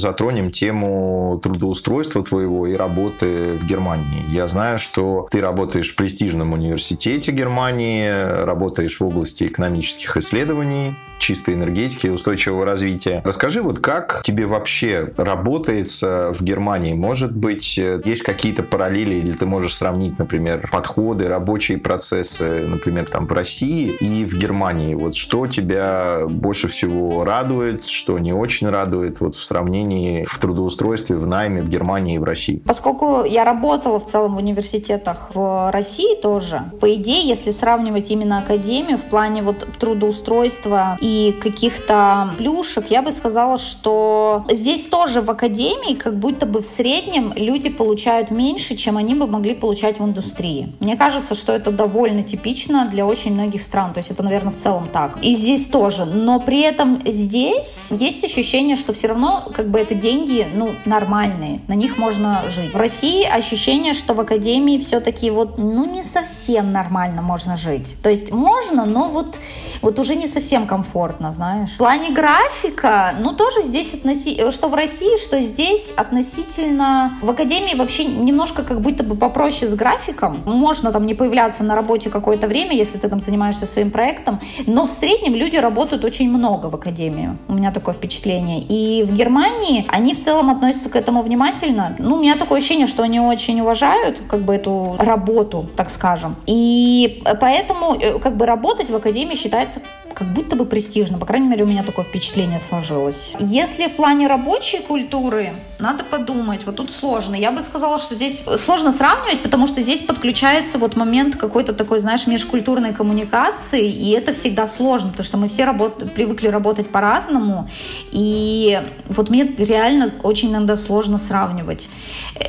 Затронем 0.00 0.50
тему 0.50 1.40
трудоустройства 1.42 2.24
твоего 2.24 2.66
и 2.66 2.74
работы 2.74 3.52
в 3.54 3.66
Германии. 3.66 4.24
Я 4.30 4.46
знаю, 4.46 4.78
что 4.78 5.28
ты 5.30 5.40
работаешь 5.40 5.92
в 5.92 5.96
престижном 5.96 6.52
университете 6.52 7.32
Германии, 7.32 8.10
работаешь 8.44 8.98
в 8.98 9.04
области 9.04 9.44
экономических 9.44 10.16
исследований, 10.16 10.94
чистой 11.18 11.54
энергетики 11.54 12.06
и 12.06 12.10
устойчивого 12.10 12.64
развития. 12.64 13.20
Расскажи, 13.24 13.60
вот 13.60 13.78
как 13.78 14.22
тебе 14.24 14.46
вообще 14.46 15.10
работается 15.18 16.32
в 16.32 16.42
Германии? 16.42 16.94
Может 16.94 17.36
быть, 17.36 17.76
есть 17.76 18.22
какие-то 18.22 18.62
параллели, 18.62 19.16
или 19.16 19.32
ты 19.32 19.44
можешь 19.44 19.74
сравнить, 19.74 20.18
например, 20.18 20.68
подходы, 20.72 21.28
рабочие 21.28 21.76
процессы, 21.76 22.66
например, 22.66 23.04
там 23.04 23.26
в 23.26 23.32
России 23.32 23.90
и 24.00 24.24
в 24.24 24.38
Германии? 24.38 24.94
Вот 24.94 25.14
что 25.14 25.46
тебя 25.46 26.22
больше 26.26 26.68
всего 26.68 27.22
радует, 27.22 27.84
что 27.84 28.18
не 28.18 28.32
очень 28.32 28.70
радует 28.70 29.20
вот 29.20 29.36
в 29.36 29.44
сравнении 29.44 29.89
в 30.26 30.38
трудоустройстве, 30.38 31.16
в 31.16 31.26
найме 31.26 31.62
в 31.62 31.68
Германии 31.68 32.16
и 32.16 32.18
в 32.18 32.24
России? 32.24 32.62
Поскольку 32.66 33.24
я 33.24 33.44
работала 33.44 34.00
в 34.00 34.06
целом 34.06 34.34
в 34.34 34.38
университетах 34.38 35.30
в 35.34 35.70
России 35.70 36.16
тоже, 36.16 36.62
по 36.80 36.94
идее, 36.94 37.26
если 37.26 37.50
сравнивать 37.50 38.10
именно 38.10 38.38
академию 38.38 38.98
в 38.98 39.04
плане 39.04 39.42
вот 39.42 39.66
трудоустройства 39.78 40.98
и 41.00 41.36
каких-то 41.42 42.30
плюшек, 42.38 42.90
я 42.90 43.02
бы 43.02 43.12
сказала, 43.12 43.58
что 43.58 44.44
здесь 44.50 44.86
тоже 44.86 45.20
в 45.20 45.30
академии 45.30 45.94
как 45.94 46.18
будто 46.18 46.46
бы 46.46 46.60
в 46.60 46.66
среднем 46.66 47.32
люди 47.34 47.68
получают 47.68 48.30
меньше, 48.30 48.76
чем 48.76 48.96
они 48.96 49.14
бы 49.14 49.26
могли 49.26 49.54
получать 49.54 49.98
в 50.00 50.04
индустрии. 50.04 50.72
Мне 50.80 50.96
кажется, 50.96 51.34
что 51.34 51.52
это 51.52 51.70
довольно 51.70 52.22
типично 52.22 52.88
для 52.90 53.06
очень 53.06 53.32
многих 53.32 53.62
стран, 53.62 53.92
то 53.92 53.98
есть 53.98 54.10
это, 54.10 54.22
наверное, 54.22 54.52
в 54.52 54.56
целом 54.56 54.88
так. 54.92 55.18
И 55.22 55.34
здесь 55.34 55.66
тоже. 55.66 56.04
Но 56.04 56.40
при 56.40 56.60
этом 56.60 57.00
здесь 57.04 57.88
есть 57.90 58.24
ощущение, 58.24 58.76
что 58.76 58.92
все 58.92 59.08
равно 59.08 59.44
как 59.54 59.70
бы 59.70 59.79
это 59.80 59.94
деньги, 59.94 60.46
ну, 60.54 60.70
нормальные, 60.84 61.60
на 61.68 61.74
них 61.74 61.98
можно 61.98 62.42
жить. 62.48 62.72
В 62.72 62.76
России 62.76 63.24
ощущение, 63.24 63.94
что 63.94 64.14
в 64.14 64.20
академии 64.20 64.78
все-таки 64.78 65.30
вот, 65.30 65.58
ну, 65.58 65.90
не 65.90 66.02
совсем 66.02 66.72
нормально 66.72 67.22
можно 67.22 67.56
жить. 67.56 67.96
То 68.02 68.10
есть 68.10 68.32
можно, 68.32 68.84
но 68.84 69.08
вот, 69.08 69.38
вот 69.82 69.98
уже 69.98 70.16
не 70.16 70.28
совсем 70.28 70.66
комфортно 70.66 71.32
знаешь. 71.32 71.70
В 71.70 71.78
плане 71.78 72.10
графика, 72.10 73.14
ну 73.20 73.32
тоже 73.32 73.62
здесь 73.62 73.94
относи... 73.94 74.50
что 74.50 74.68
в 74.68 74.74
России, 74.74 75.16
что 75.22 75.40
здесь 75.40 75.92
относительно... 75.96 77.18
В 77.22 77.30
академии 77.30 77.74
вообще 77.74 78.04
немножко 78.04 78.62
как 78.62 78.80
будто 78.80 79.04
бы 79.04 79.14
попроще 79.14 79.70
с 79.70 79.74
графиком. 79.74 80.42
Можно 80.46 80.92
там 80.92 81.06
не 81.06 81.14
появляться 81.14 81.62
на 81.62 81.74
работе 81.74 82.10
какое-то 82.10 82.48
время, 82.48 82.74
если 82.74 82.98
ты 82.98 83.08
там 83.08 83.20
занимаешься 83.20 83.66
своим 83.66 83.90
проектом, 83.90 84.40
но 84.66 84.86
в 84.86 84.90
среднем 84.90 85.34
люди 85.34 85.56
работают 85.56 86.04
очень 86.04 86.28
много 86.28 86.66
в 86.66 86.74
академии. 86.74 87.36
У 87.48 87.54
меня 87.54 87.70
такое 87.70 87.94
впечатление. 87.94 88.60
И 88.60 89.02
в 89.04 89.12
Германии 89.12 89.69
они 89.88 90.14
в 90.14 90.18
целом 90.18 90.50
относятся 90.50 90.88
к 90.88 90.96
этому 90.96 91.22
внимательно. 91.22 91.94
Ну, 91.98 92.16
у 92.16 92.18
меня 92.18 92.36
такое 92.36 92.58
ощущение, 92.58 92.86
что 92.86 93.02
они 93.02 93.20
очень 93.20 93.60
уважают 93.60 94.20
как 94.28 94.42
бы 94.42 94.54
эту 94.54 94.96
работу, 94.98 95.68
так 95.76 95.90
скажем. 95.90 96.36
И 96.46 97.22
поэтому 97.40 97.94
э, 97.94 98.18
как 98.18 98.36
бы 98.36 98.46
работать 98.46 98.90
в 98.90 98.96
академии 98.96 99.36
считается 99.36 99.80
как 100.14 100.32
будто 100.32 100.56
бы 100.56 100.64
престижно. 100.64 101.18
По 101.18 101.26
крайней 101.26 101.48
мере, 101.48 101.64
у 101.64 101.66
меня 101.66 101.82
такое 101.82 102.04
впечатление 102.04 102.60
сложилось. 102.60 103.32
Если 103.38 103.88
в 103.88 103.96
плане 103.96 104.26
рабочей 104.26 104.78
культуры, 104.78 105.52
надо 105.78 106.04
подумать, 106.04 106.66
вот 106.66 106.76
тут 106.76 106.92
сложно. 106.92 107.34
Я 107.34 107.52
бы 107.52 107.62
сказала, 107.62 107.98
что 107.98 108.14
здесь 108.14 108.42
сложно 108.58 108.92
сравнивать, 108.92 109.42
потому 109.42 109.66
что 109.66 109.80
здесь 109.80 110.00
подключается 110.00 110.78
вот 110.78 110.96
момент 110.96 111.36
какой-то 111.36 111.72
такой, 111.72 112.00
знаешь, 112.00 112.26
межкультурной 112.26 112.92
коммуникации, 112.92 113.90
и 113.90 114.10
это 114.10 114.32
всегда 114.32 114.66
сложно, 114.66 115.10
потому 115.10 115.24
что 115.24 115.36
мы 115.38 115.48
все 115.48 115.64
работ... 115.64 116.12
привыкли 116.14 116.48
работать 116.48 116.90
по-разному, 116.90 117.70
и 118.10 118.82
вот 119.08 119.30
мне 119.30 119.44
реально 119.44 120.12
очень 120.22 120.50
иногда 120.50 120.76
сложно 120.76 121.18
сравнивать. 121.18 121.88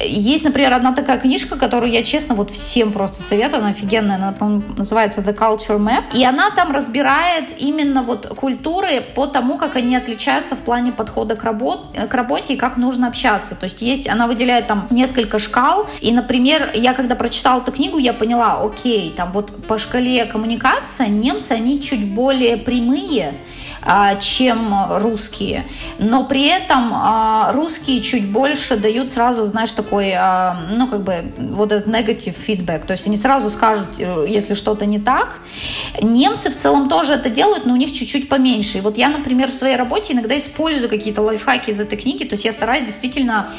Есть, 0.04 0.44
например, 0.44 0.74
одна 0.74 0.94
такая 0.94 1.20
книжка, 1.20 1.58
которую 1.58 1.92
я, 1.92 2.04
честно, 2.04 2.36
вот 2.36 2.52
всем 2.52 2.92
просто 2.92 3.22
советую, 3.22 3.60
она 3.60 3.70
офигенная, 3.70 4.16
она, 4.16 4.62
называется 4.78 5.22
The 5.22 5.38
Culture 5.38 5.78
Map, 5.78 6.06
и 6.14 6.24
она 6.24 6.52
там 6.52 6.72
разбирает 6.72 7.51
именно 7.58 8.04
вот 8.04 8.28
культуры 8.28 9.02
по 9.16 9.28
тому, 9.28 9.58
как 9.58 9.76
они 9.76 9.96
отличаются 9.96 10.56
в 10.56 10.60
плане 10.60 10.92
подхода 10.92 11.36
к, 11.36 11.44
работ, 11.44 11.96
к 12.10 12.14
работе 12.14 12.54
и 12.54 12.58
как 12.58 12.78
нужно 12.78 13.08
общаться. 13.08 13.56
То 13.56 13.66
есть 13.66 13.82
есть, 13.82 14.08
она 14.08 14.28
выделяет 14.28 14.68
там 14.68 14.88
несколько 14.90 15.40
шкал, 15.40 15.88
и, 16.00 16.12
например, 16.12 16.72
я 16.74 16.94
когда 16.94 17.16
прочитала 17.16 17.62
эту 17.62 17.72
книгу, 17.72 17.98
я 17.98 18.14
поняла, 18.14 18.62
окей, 18.64 19.14
там 19.16 19.32
вот 19.32 19.66
по 19.68 19.78
шкале 19.78 20.26
коммуникация 20.26 21.08
немцы, 21.08 21.52
они 21.52 21.82
чуть 21.82 22.14
более 22.14 22.58
прямые, 22.58 23.34
чем 24.20 24.74
русские. 24.98 25.66
Но 25.98 26.26
при 26.26 26.48
этом 26.48 26.92
а, 26.94 27.52
русские 27.54 28.02
чуть 28.02 28.30
больше 28.30 28.78
дают 28.78 29.10
сразу, 29.10 29.48
знаешь, 29.48 29.72
такой, 29.72 30.14
а, 30.16 30.58
ну, 30.72 30.88
как 30.88 31.04
бы, 31.04 31.32
вот 31.38 31.72
этот 31.72 31.94
negative 31.94 32.36
feedback. 32.48 32.86
То 32.86 32.92
есть 32.92 33.08
они 33.08 33.18
сразу 33.18 33.50
скажут, 33.50 34.00
э, 34.00 34.26
если 34.28 34.54
что-то 34.54 34.86
не 34.86 35.00
так. 35.00 35.40
Немцы 36.02 36.52
в 36.52 36.58
целом 36.58 36.90
тоже 36.90 37.14
это 37.14 37.30
делают, 37.30 37.66
но 37.66 37.74
у 37.74 37.76
них 37.76 37.92
чуть-чуть 37.92 38.30
поменьше. 38.30 38.78
И 38.78 38.82
вот 38.82 38.98
я, 38.98 39.10
например, 39.10 39.52
в 39.52 39.56
своей 39.56 39.76
работе 39.76 40.14
иногда 40.14 40.38
использую 40.38 40.90
какие-то 40.90 41.22
лайфхаки 41.22 41.72
из 41.72 41.80
этой 41.80 41.98
книги. 41.98 42.24
То 42.24 42.34
есть 42.34 42.46
я 42.46 42.52
стараюсь 42.52 42.84
действительно 42.84 43.50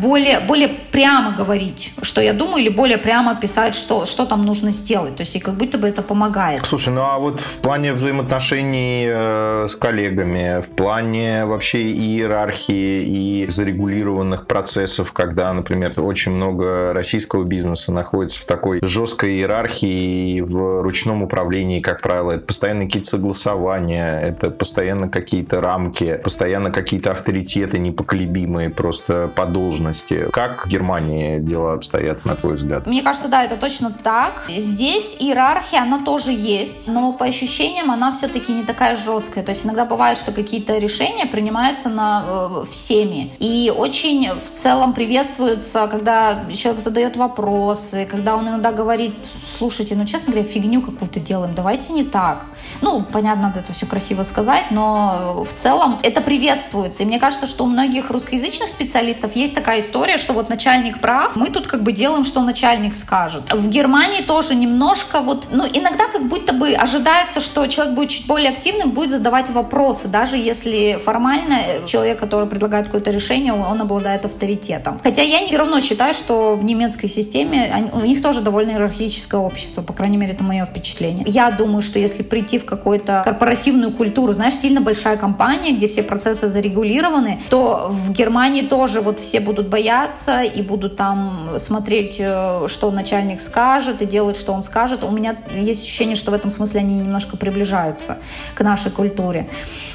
более, 0.00 0.40
более 0.40 0.68
прямо 0.68 1.32
говорить, 1.32 1.92
что 2.02 2.20
я 2.20 2.32
думаю, 2.32 2.62
или 2.62 2.70
более 2.70 2.98
прямо 2.98 3.34
писать, 3.34 3.74
что, 3.74 4.06
что 4.06 4.26
там 4.26 4.42
нужно 4.42 4.70
сделать. 4.70 5.16
То 5.16 5.22
есть 5.22 5.36
и 5.36 5.38
как 5.38 5.54
будто 5.54 5.78
бы 5.78 5.88
это 5.88 6.02
помогает. 6.02 6.64
Слушай, 6.64 6.94
ну 6.94 7.02
а 7.02 7.18
вот 7.18 7.40
в 7.40 7.58
плане 7.58 7.92
взаимоотношений 7.92 9.06
э, 9.06 9.33
с 9.68 9.74
коллегами 9.76 10.60
в 10.62 10.70
плане 10.70 11.44
вообще 11.46 11.92
иерархии 11.92 13.02
и 13.02 13.46
зарегулированных 13.50 14.46
процессов, 14.46 15.12
когда, 15.12 15.52
например, 15.52 15.92
очень 15.96 16.32
много 16.32 16.92
российского 16.92 17.44
бизнеса 17.44 17.92
находится 17.92 18.40
в 18.40 18.46
такой 18.46 18.80
жесткой 18.82 19.36
иерархии 19.36 20.40
в 20.40 20.82
ручном 20.82 21.22
управлении, 21.22 21.80
как 21.80 22.00
правило, 22.00 22.32
это 22.32 22.46
постоянно 22.46 22.84
какие-то 22.84 23.08
согласования, 23.08 24.20
это 24.20 24.50
постоянно 24.50 25.08
какие-то 25.08 25.60
рамки, 25.60 26.20
постоянно 26.22 26.70
какие-то 26.70 27.12
авторитеты 27.12 27.78
непоколебимые 27.78 28.70
просто 28.70 29.28
по 29.34 29.46
должности. 29.46 30.28
Как 30.32 30.66
в 30.66 30.68
Германии 30.68 31.38
дела 31.38 31.74
обстоят, 31.74 32.24
на 32.24 32.34
твой 32.36 32.54
взгляд? 32.54 32.86
Мне 32.86 33.02
кажется, 33.02 33.28
да, 33.28 33.44
это 33.44 33.56
точно 33.56 33.90
так. 33.90 34.44
Здесь 34.48 35.16
иерархия, 35.18 35.82
она 35.82 36.04
тоже 36.04 36.32
есть, 36.32 36.88
но 36.88 37.12
по 37.12 37.26
ощущениям 37.26 37.90
она 37.90 38.12
все-таки 38.12 38.52
не 38.52 38.64
такая 38.64 38.96
жесткая. 38.96 39.23
То 39.32 39.50
есть 39.50 39.64
иногда 39.64 39.84
бывает, 39.84 40.18
что 40.18 40.32
какие-то 40.32 40.78
решения 40.78 41.26
принимаются 41.26 41.88
на 41.88 42.24
э, 42.26 42.64
всеми. 42.70 43.34
И 43.38 43.72
очень 43.74 44.32
в 44.40 44.50
целом 44.50 44.92
приветствуется, 44.92 45.86
когда 45.88 46.44
человек 46.52 46.82
задает 46.82 47.16
вопросы, 47.16 48.06
когда 48.10 48.36
он 48.36 48.48
иногда 48.48 48.72
говорит, 48.72 49.14
слушайте, 49.58 49.94
ну, 49.94 50.04
честно 50.06 50.32
говоря, 50.32 50.48
фигню 50.48 50.82
какую-то 50.82 51.20
делаем, 51.20 51.54
давайте 51.54 51.92
не 51.92 52.04
так. 52.04 52.46
Ну, 52.80 53.04
понятно, 53.12 53.44
надо 53.44 53.60
это 53.60 53.72
все 53.72 53.86
красиво 53.86 54.22
сказать, 54.24 54.70
но 54.70 55.44
в 55.44 55.52
целом 55.52 55.98
это 56.02 56.20
приветствуется. 56.20 57.02
И 57.02 57.06
мне 57.06 57.18
кажется, 57.18 57.46
что 57.46 57.64
у 57.64 57.66
многих 57.66 58.10
русскоязычных 58.10 58.68
специалистов 58.68 59.36
есть 59.36 59.54
такая 59.54 59.80
история, 59.80 60.18
что 60.18 60.32
вот 60.32 60.48
начальник 60.48 61.00
прав, 61.00 61.36
мы 61.36 61.50
тут 61.50 61.66
как 61.66 61.82
бы 61.82 61.92
делаем, 61.92 62.24
что 62.24 62.40
начальник 62.40 62.94
скажет. 62.94 63.52
В 63.52 63.68
Германии 63.68 64.22
тоже 64.22 64.54
немножко 64.54 65.20
вот, 65.20 65.48
ну, 65.50 65.66
иногда 65.72 66.08
как 66.08 66.28
будто 66.28 66.52
бы 66.52 66.72
ожидается, 66.72 67.40
что 67.40 67.66
человек 67.66 67.94
будет 67.94 68.10
чуть 68.10 68.26
более 68.26 68.50
активным, 68.50 68.90
будет 68.90 69.10
задавать 69.16 69.50
вопросы, 69.50 70.08
даже 70.08 70.36
если 70.36 70.98
формально 71.02 71.86
человек, 71.86 72.18
который 72.18 72.48
предлагает 72.48 72.86
какое-то 72.86 73.10
решение, 73.10 73.52
он 73.52 73.80
обладает 73.80 74.24
авторитетом. 74.24 75.00
Хотя 75.02 75.22
я 75.22 75.46
все 75.46 75.56
равно 75.56 75.80
считаю, 75.80 76.14
что 76.14 76.54
в 76.54 76.64
немецкой 76.64 77.08
системе 77.08 77.70
они, 77.72 77.90
у 77.92 78.04
них 78.04 78.22
тоже 78.22 78.40
довольно 78.40 78.72
иерархическое 78.72 79.40
общество, 79.40 79.82
по 79.82 79.92
крайней 79.92 80.16
мере, 80.16 80.32
это 80.32 80.42
мое 80.42 80.66
впечатление. 80.66 81.24
Я 81.28 81.50
думаю, 81.50 81.82
что 81.82 81.98
если 81.98 82.22
прийти 82.22 82.58
в 82.58 82.64
какую-то 82.64 83.22
корпоративную 83.24 83.92
культуру, 83.92 84.32
знаешь, 84.32 84.54
сильно 84.54 84.80
большая 84.80 85.16
компания, 85.16 85.72
где 85.72 85.86
все 85.86 86.02
процессы 86.02 86.48
зарегулированы, 86.48 87.40
то 87.50 87.88
в 87.90 88.12
Германии 88.12 88.62
тоже 88.62 89.00
вот 89.00 89.20
все 89.20 89.40
будут 89.40 89.68
бояться 89.68 90.42
и 90.42 90.62
будут 90.62 90.96
там 90.96 91.50
смотреть, 91.58 92.16
э, 92.18 92.66
что 92.66 92.90
начальник 92.90 93.40
скажет 93.40 94.02
и 94.02 94.06
делать, 94.06 94.36
что 94.36 94.52
он 94.52 94.62
скажет. 94.62 95.04
У 95.04 95.10
меня 95.10 95.36
есть 95.54 95.82
ощущение, 95.82 96.16
что 96.16 96.30
в 96.30 96.34
этом 96.34 96.50
смысле 96.50 96.80
они 96.80 96.96
немножко 96.96 97.36
приближаются 97.36 98.18
к 98.54 98.62
нашей 98.62 98.90
культуре. 98.90 99.03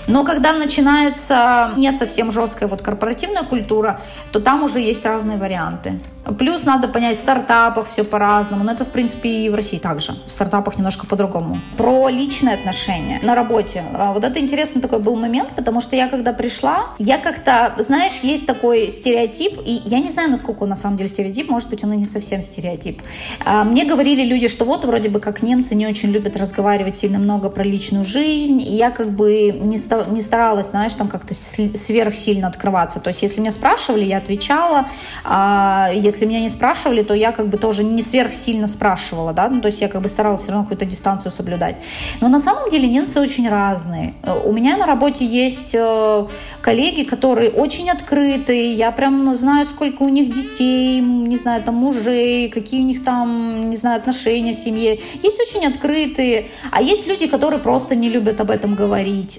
Но 0.08 0.24
когда 0.24 0.54
начинается 0.54 1.72
не 1.78 1.92
совсем 1.92 2.32
жесткая 2.32 2.70
вот 2.70 2.82
корпоративная 2.82 3.44
культура, 3.44 4.02
то 4.32 4.40
там 4.40 4.64
уже 4.64 4.80
есть 4.80 5.06
разные 5.06 5.38
варианты. 5.38 6.00
Плюс 6.38 6.66
надо 6.66 6.88
понять, 6.88 7.18
в 7.18 7.22
стартапах 7.22 7.88
все 7.88 8.04
по-разному. 8.04 8.64
Но 8.64 8.72
это, 8.72 8.86
в 8.86 8.90
принципе, 8.90 9.46
и 9.46 9.50
в 9.50 9.56
России 9.56 9.78
также. 9.78 10.14
В 10.28 10.32
стартапах 10.32 10.78
немножко 10.78 11.08
по-другому. 11.08 11.60
Про 11.78 12.10
личные 12.10 12.56
отношения 12.56 13.20
на 13.24 13.36
работе. 13.36 13.84
А, 13.94 14.14
вот 14.14 14.24
это 14.24 14.40
интересный 14.40 14.82
такой 14.82 15.00
был 15.00 15.16
момент, 15.16 15.54
потому 15.56 15.82
что 15.82 15.96
я 15.96 16.08
когда 16.08 16.34
пришла, 16.34 16.88
я 17.00 17.18
как-то, 17.18 17.74
знаешь, 17.78 18.20
есть 18.22 18.46
такой 18.46 18.90
стереотип, 18.90 19.60
и 19.66 19.82
я 19.86 20.00
не 20.00 20.10
знаю, 20.10 20.30
насколько 20.30 20.64
он 20.64 20.70
на 20.70 20.76
самом 20.76 20.98
деле 20.98 21.10
стереотип, 21.10 21.50
может 21.50 21.70
быть, 21.70 21.84
он 21.84 21.94
и 21.94 21.98
не 21.98 22.06
совсем 22.06 22.42
стереотип. 22.42 23.02
А, 23.46 23.64
мне 23.64 23.86
говорили 23.86 24.24
люди, 24.24 24.48
что 24.48 24.66
вот 24.66 24.86
вроде 24.86 25.10
бы 25.10 25.20
как 25.20 25.42
немцы 25.42 25.74
не 25.74 25.88
очень 25.88 26.12
любят 26.12 26.36
разговаривать 26.38 26.98
сильно 26.98 27.18
много 27.18 27.50
про 27.50 27.64
личную 27.64 28.04
жизнь, 28.04 28.62
и 28.62 28.76
я 28.76 28.92
как 29.00 29.12
бы 29.12 29.52
не, 29.52 29.80
не 30.14 30.22
старалась, 30.22 30.72
знаешь, 30.72 30.94
там 30.94 31.08
как-то 31.08 31.34
сверхсильно 31.34 32.50
открываться. 32.50 33.00
То 33.00 33.12
есть, 33.12 33.22
если 33.22 33.40
меня 33.40 33.52
спрашивали, 33.52 34.04
я 34.04 34.18
отвечала, 34.18 34.88
а 35.24 35.90
если 35.94 36.26
меня 36.26 36.42
не 36.42 36.50
спрашивали, 36.50 37.02
то 37.02 37.14
я 37.14 37.32
как 37.32 37.48
бы 37.48 37.58
тоже 37.58 37.86
не 37.86 38.02
сверхсильно 38.02 38.68
спрашивала, 38.68 39.32
да, 39.32 39.48
ну, 39.48 39.62
то 39.62 39.68
есть 39.68 39.80
я 39.80 39.88
как 39.88 40.02
бы 40.02 40.10
старалась 40.10 40.42
все 40.42 40.52
равно 40.52 40.66
какую-то 40.66 40.84
дистанцию 40.84 41.32
соблюдать. 41.32 41.78
Но 42.20 42.28
на 42.28 42.42
самом 42.42 42.70
деле 42.70 42.90
немцы 42.90 43.22
очень 43.22 43.48
разные. 43.48 44.16
У 44.44 44.52
меня 44.52 44.76
на 44.76 44.86
работе 44.86 45.26
есть 45.26 45.74
э, 45.74 46.28
коллеги, 46.62 47.04
которые 47.04 47.52
очень 47.52 47.90
открытые, 47.90 48.74
я 48.74 48.92
прям 48.92 49.34
знаю, 49.34 49.66
сколько 49.66 50.04
у 50.04 50.10
них 50.10 50.30
детей, 50.30 51.00
не 51.00 51.38
знаю, 51.38 51.64
там 51.64 51.76
мужей, 51.76 52.50
какие 52.50 52.82
у 52.82 52.86
них 52.86 53.06
там, 53.06 53.70
не 53.70 53.78
знаю, 53.78 53.98
отношения 53.98 54.52
в 54.52 54.58
семье. 54.58 55.00
Есть 55.24 55.40
очень 55.40 55.66
открытые, 55.66 56.50
а 56.70 56.82
есть 56.82 57.08
люди, 57.08 57.28
которые 57.28 57.62
просто 57.62 57.96
не 57.96 58.10
любят 58.10 58.42
об 58.42 58.52
этом 58.52 58.76
говорить. 58.76 58.89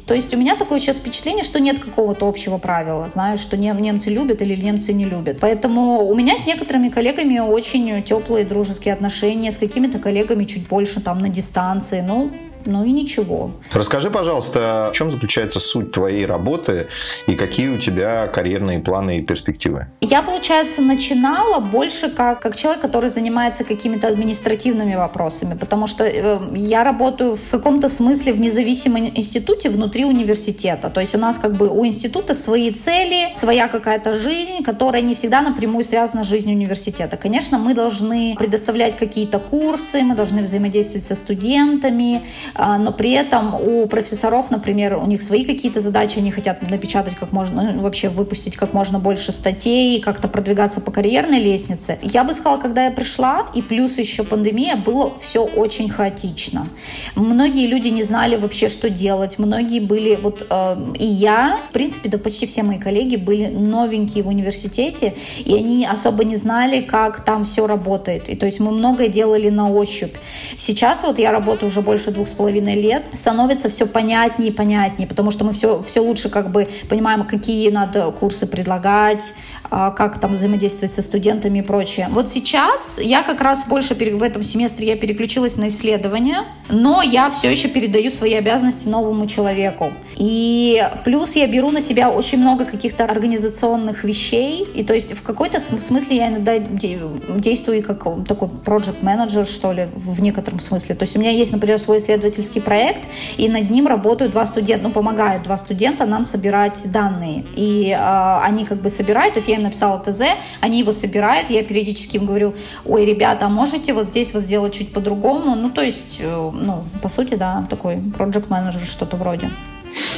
То 0.07 0.15
есть 0.15 0.33
у 0.35 0.39
меня 0.39 0.57
такое 0.57 0.79
сейчас 0.79 0.97
впечатление, 0.97 1.45
что 1.45 1.61
нет 1.61 1.79
какого-то 1.79 2.27
общего 2.27 2.59
правила, 2.59 3.09
знаешь, 3.09 3.41
что 3.41 3.57
немцы 3.57 4.11
любят 4.11 4.43
или 4.43 4.55
немцы 4.57 4.93
не 4.93 5.05
любят. 5.05 5.39
Поэтому 5.41 6.07
у 6.07 6.15
меня 6.15 6.39
с 6.39 6.47
некоторыми 6.47 6.89
коллегами 6.89 7.39
очень 7.39 8.03
теплые 8.03 8.45
дружеские 8.45 8.95
отношения, 8.95 9.53
с 9.53 9.59
какими-то 9.59 9.99
коллегами 9.99 10.45
чуть 10.45 10.69
больше 10.69 11.01
там 11.01 11.19
на 11.19 11.29
дистанции. 11.29 12.01
Ну, 12.01 12.31
ну 12.65 12.85
и 12.85 12.91
ничего. 12.91 13.53
Расскажи, 13.73 14.11
пожалуйста, 14.11 14.91
в 14.93 14.97
чем 14.97 15.11
заключается 15.11 15.61
суть 15.61 15.93
твоей 15.93 16.27
работы 16.27 16.89
и 17.27 17.35
какие 17.35 17.69
у 17.69 17.79
тебя 17.79 18.27
карьерные 18.27 18.81
планы 18.81 19.19
и 19.19 19.23
перспективы? 19.23 19.87
Я, 20.01 20.23
получается, 20.23 20.83
начинала 20.83 21.61
больше 21.61 22.11
как, 22.11 22.41
как 22.41 22.57
человек, 22.57 22.83
который 22.83 23.11
занимается 23.11 23.65
какими-то 23.65 24.09
административными 24.09 24.95
вопросами, 24.95 25.55
потому 25.55 25.87
что 25.87 26.05
э, 26.05 26.39
я 26.55 26.85
работаю 26.85 27.37
в 27.37 27.51
каком-то 27.51 27.89
смысле 27.89 28.33
в 28.33 28.41
независимом 28.41 29.07
институте 29.15 29.71
внутри 29.71 30.05
университета. 30.05 30.91
То 30.91 31.01
есть 31.01 31.15
у 31.15 31.19
нас 31.19 31.39
как 31.39 31.55
бы 31.55 31.69
у 31.69 31.87
института 31.87 32.35
свои 32.35 32.71
цели, 32.71 33.33
своя 33.35 33.69
какая-то 33.69 34.15
жизнь, 34.15 34.63
которая 34.65 35.03
не 35.03 35.15
всегда 35.15 35.43
напрямую 35.43 35.85
связана 35.85 36.25
с 36.25 36.27
жизнью 36.27 36.57
университета. 36.57 37.17
Конечно, 37.17 37.59
мы 37.59 37.75
должны 37.75 38.35
предоставлять 38.39 38.97
какие-то 38.97 39.39
курсы, 39.39 40.03
мы 40.03 40.15
должны 40.15 40.43
взаимодействовать 40.43 41.05
со 41.05 41.15
студентами, 41.15 42.23
но 42.55 42.93
при 42.93 43.13
этом 43.13 43.55
у 43.55 43.87
профессоров, 43.87 44.51
например, 44.51 44.97
у 44.97 45.07
них 45.07 45.23
свои 45.23 45.45
какие-то 45.45 45.81
задачи, 45.81 46.19
они 46.19 46.31
хотят 46.31 46.63
напечатать 46.69 47.15
как 47.15 47.33
можно, 47.33 47.73
ну, 47.73 47.81
вообще 47.81 48.09
выпустить 48.09 48.57
как 48.57 48.73
можно 48.73 48.99
больше 48.99 49.33
статей, 49.33 50.01
как-то 50.01 50.29
продвигаться 50.29 50.81
по 50.81 50.91
карьерной 50.91 51.41
лестнице. 51.41 51.99
Я 52.03 52.25
бы 52.25 52.35
сказала, 52.35 52.61
когда 52.61 52.85
я 52.85 52.91
пришла, 52.91 53.47
и 53.55 53.63
плюс 53.63 53.99
еще 53.99 54.25
пандемия, 54.25 54.77
было 54.77 55.13
все 55.19 55.45
очень 55.45 55.89
хаотично. 55.89 56.69
Многие 57.15 57.67
люди 57.67 57.89
не 57.89 58.03
знали 58.03 58.37
вообще, 58.37 58.69
что 58.69 58.91
делать, 58.91 59.39
многие 59.39 59.81
были, 59.81 60.17
вот 60.17 60.47
э, 60.49 60.77
и 60.99 61.07
я, 61.07 61.59
в 61.69 61.73
принципе, 61.73 62.09
да 62.09 62.19
почти 62.19 62.47
все 62.47 62.63
мои 62.63 62.79
коллеги 62.79 63.17
были 63.17 63.47
новенькие 63.47 64.25
в 64.25 64.29
университете, 64.29 65.15
и 65.45 65.55
они 65.55 65.87
особо 65.87 66.25
не 66.25 66.37
знали, 66.37 66.83
как 66.83 67.25
там 67.25 67.45
все 67.45 67.67
работает. 67.67 68.29
И 68.29 68.37
то 68.37 68.47
есть 68.47 68.61
мы 68.61 68.71
многое 68.71 69.09
делали 69.09 69.49
на 69.49 69.71
ощупь. 69.71 70.15
Сейчас 70.57 71.03
вот 71.03 71.19
я 71.19 71.31
работаю 71.33 71.69
уже 71.69 71.81
больше 71.81 72.11
двух 72.11 72.29
с 72.29 72.35
половиной 72.41 72.81
лет, 72.81 73.09
становится 73.13 73.69
все 73.69 73.87
понятнее 73.87 74.51
и 74.51 74.55
понятнее, 74.55 75.07
потому 75.07 75.31
что 75.31 75.45
мы 75.45 75.53
все, 75.53 75.83
все 75.83 76.01
лучше 76.01 76.31
как 76.31 76.51
бы 76.51 76.71
понимаем, 76.89 77.27
какие 77.27 77.69
надо 77.69 78.11
курсы 78.13 78.47
предлагать, 78.47 79.35
как 79.71 80.21
там 80.21 80.33
взаимодействовать 80.33 80.93
со 80.93 81.03
студентами 81.03 81.61
и 81.61 81.63
прочее. 81.63 82.09
Вот 82.11 82.29
сейчас 82.29 82.99
я 83.01 83.23
как 83.23 83.41
раз 83.41 83.65
больше 83.67 83.95
в 83.95 84.23
этом 84.23 84.43
семестре 84.43 84.89
я 84.89 84.97
переключилась 84.97 85.57
на 85.57 85.69
исследования, 85.69 86.45
но 86.69 87.03
я 87.03 87.31
все 87.31 87.51
еще 87.51 87.69
передаю 87.69 88.11
свои 88.11 88.35
обязанности 88.35 88.89
новому 88.89 89.27
человеку. 89.27 89.93
И 90.17 90.83
плюс 91.05 91.37
я 91.37 91.47
беру 91.47 91.71
на 91.71 91.81
себя 91.81 92.11
очень 92.11 92.39
много 92.39 92.65
каких-то 92.65 93.05
организационных 93.05 94.05
вещей, 94.05 94.65
и 94.75 94.85
то 94.85 94.95
есть 94.95 95.15
в 95.15 95.23
какой-то 95.23 95.61
смысле 95.61 96.17
я 96.17 96.29
иногда 96.29 96.59
действую 96.59 97.83
как 97.83 98.05
такой 98.27 98.49
project 98.65 99.03
менеджер 99.03 99.47
что 99.47 99.73
ли, 99.73 99.89
в 99.95 100.21
некотором 100.21 100.61
смысле. 100.61 100.95
То 100.95 101.05
есть 101.05 101.17
у 101.17 101.21
меня 101.21 101.31
есть, 101.31 101.53
например, 101.53 101.79
свой 101.79 101.99
исследовательский 101.99 102.41
исследовательский 102.41 102.61
проект, 102.61 103.09
и 103.37 103.49
над 103.49 103.71
ним 103.71 103.87
работают 103.87 104.33
два 104.33 104.47
студента, 104.47 104.89
ну, 104.89 104.91
помогают 104.93 105.43
два 105.43 105.57
студента 105.59 106.07
нам 106.07 106.25
собирать 106.25 106.83
данные. 106.93 107.45
И 107.57 107.91
э, 107.91 108.39
они 108.43 108.65
как 108.65 108.81
бы 108.83 108.91
собирают, 108.91 109.35
то 109.35 109.39
есть 109.39 109.49
я 109.49 109.59
им 109.61 109.65
написала 109.65 109.99
ТЗ, 109.99 110.23
они 110.61 110.79
его 110.79 110.93
собирают, 110.93 111.51
я 111.51 111.63
периодически 111.63 112.17
им 112.17 112.27
говорю, 112.27 112.55
ой, 112.85 113.05
ребята, 113.05 113.47
а 113.47 113.49
можете 113.49 113.93
вот 113.93 114.07
здесь 114.07 114.35
вот 114.35 114.43
сделать 114.43 114.75
чуть 114.75 114.93
по-другому? 114.93 115.55
Ну, 115.55 115.71
то 115.71 115.83
есть, 115.83 116.19
э, 116.21 116.51
ну, 116.53 116.85
по 117.03 117.09
сути, 117.09 117.35
да, 117.35 117.67
такой 117.71 117.97
project 117.97 118.47
менеджер 118.49 118.87
что-то 118.87 119.17
вроде. 119.17 119.51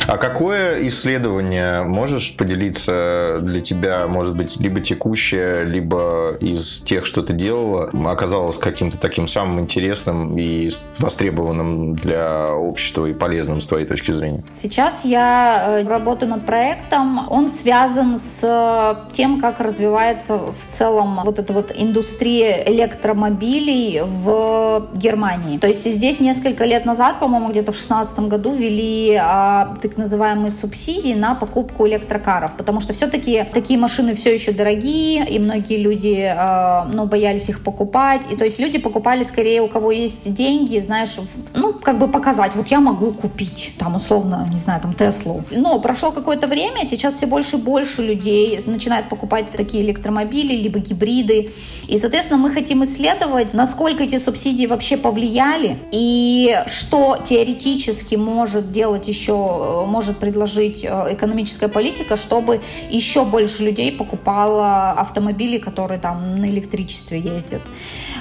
А 0.07 0.17
какое 0.17 0.87
исследование 0.89 1.83
можешь 1.83 2.37
поделиться 2.37 3.39
для 3.43 3.61
тебя, 3.61 4.07
может 4.07 4.37
быть, 4.37 4.59
либо 4.61 4.81
текущее, 4.81 5.65
либо 5.65 6.37
из 6.41 6.81
тех, 6.81 7.07
что 7.07 7.23
ты 7.23 7.33
делала, 7.33 7.91
оказалось 8.11 8.59
каким-то 8.59 8.99
таким 8.99 9.29
самым 9.29 9.61
интересным 9.61 10.37
и 10.37 10.71
востребованным 10.99 11.95
для 11.95 12.53
общества 12.53 13.07
и 13.07 13.13
полезным 13.13 13.61
с 13.61 13.67
твоей 13.67 13.87
точки 13.87 14.13
зрения? 14.13 14.43
Сейчас 14.53 15.05
я 15.05 15.81
э, 15.81 15.89
работаю 15.89 16.31
над 16.31 16.45
проектом. 16.45 17.29
Он 17.31 17.49
связан 17.49 18.19
с 18.19 19.09
тем, 19.13 19.41
как 19.41 19.61
развивается 19.61 20.39
в 20.39 20.67
целом 20.69 21.21
вот 21.25 21.39
эта 21.39 21.53
вот 21.53 21.73
индустрия 21.75 22.65
электромобилей 22.67 24.03
в 24.05 24.89
Германии. 24.95 25.59
То 25.59 25.69
есть 25.69 25.91
здесь 25.91 26.21
несколько 26.21 26.65
лет 26.65 26.85
назад, 26.85 27.21
по-моему, 27.21 27.51
где-то 27.51 27.73
в 27.73 27.77
2016 27.77 28.19
году 28.21 28.55
ввели 28.55 29.19
а, 29.21 29.62
так 29.81 29.97
называемые 29.97 30.51
субсидии 30.51 31.15
на 31.15 31.35
покупку 31.35 31.87
электрокаров, 31.87 32.57
потому 32.57 32.81
что 32.81 32.93
все-таки 32.93 33.47
такие 33.53 33.79
машины 33.79 34.15
все 34.15 34.33
еще 34.33 34.53
дорогие, 34.53 35.29
и 35.29 35.39
многие 35.39 35.77
люди 35.77 36.33
а, 36.37 36.89
ну, 36.93 37.07
боялись 37.07 37.49
их 37.49 37.63
покупать. 37.65 38.27
И 38.31 38.37
то 38.37 38.45
есть 38.45 38.59
люди 38.59 38.79
покупали 38.79 39.23
скорее 39.23 39.63
у 39.63 39.69
кого 39.69 39.91
есть 39.91 40.33
деньги, 40.33 40.79
знаешь, 40.81 41.17
ну, 41.55 41.73
как 41.73 41.99
бы 41.99 42.09
показать, 42.09 42.55
вот 42.55 42.69
я 42.69 42.81
могу 42.81 43.13
купить, 43.13 43.73
там, 43.79 43.97
условно, 43.97 44.49
не 44.53 44.59
знаю, 44.59 44.81
там, 44.81 44.95
Теслу. 44.95 45.43
Но 45.51 45.79
прошло 45.81 46.13
какое-то 46.13 46.47
время, 46.47 46.85
сейчас 46.85 47.15
все 47.15 47.27
больше 47.27 47.57
и 47.57 47.61
больше 47.61 48.03
людей 48.03 48.59
начинают 48.67 49.09
покупать 49.09 49.51
такие 49.51 49.85
электромобили, 49.85 50.55
либо 50.55 50.79
гибриды. 50.79 51.51
И, 51.89 51.99
соответственно, 51.99 52.39
мы 52.39 52.51
хотим 52.51 52.85
исследовать, 52.85 53.55
насколько 53.55 54.05
эти 54.05 54.19
субсидии 54.19 54.67
вообще 54.67 54.97
повлияли, 54.97 55.79
и 55.91 56.57
что 56.67 57.19
теоретически 57.23 58.17
может 58.17 58.73
делать 58.73 59.09
еще, 59.09 59.52
э, 59.61 59.87
может 59.87 60.19
предложить 60.19 60.85
э, 60.85 60.89
экономическая 61.11 61.69
политика, 61.69 62.17
чтобы 62.17 62.61
еще 62.91 63.25
больше 63.25 63.65
людей 63.65 63.93
покупало 63.93 64.91
автомобили, 64.93 65.59
которые 65.59 65.99
там 66.01 66.37
на 66.37 66.47
электричестве 66.47 67.19
ездят. 67.19 67.63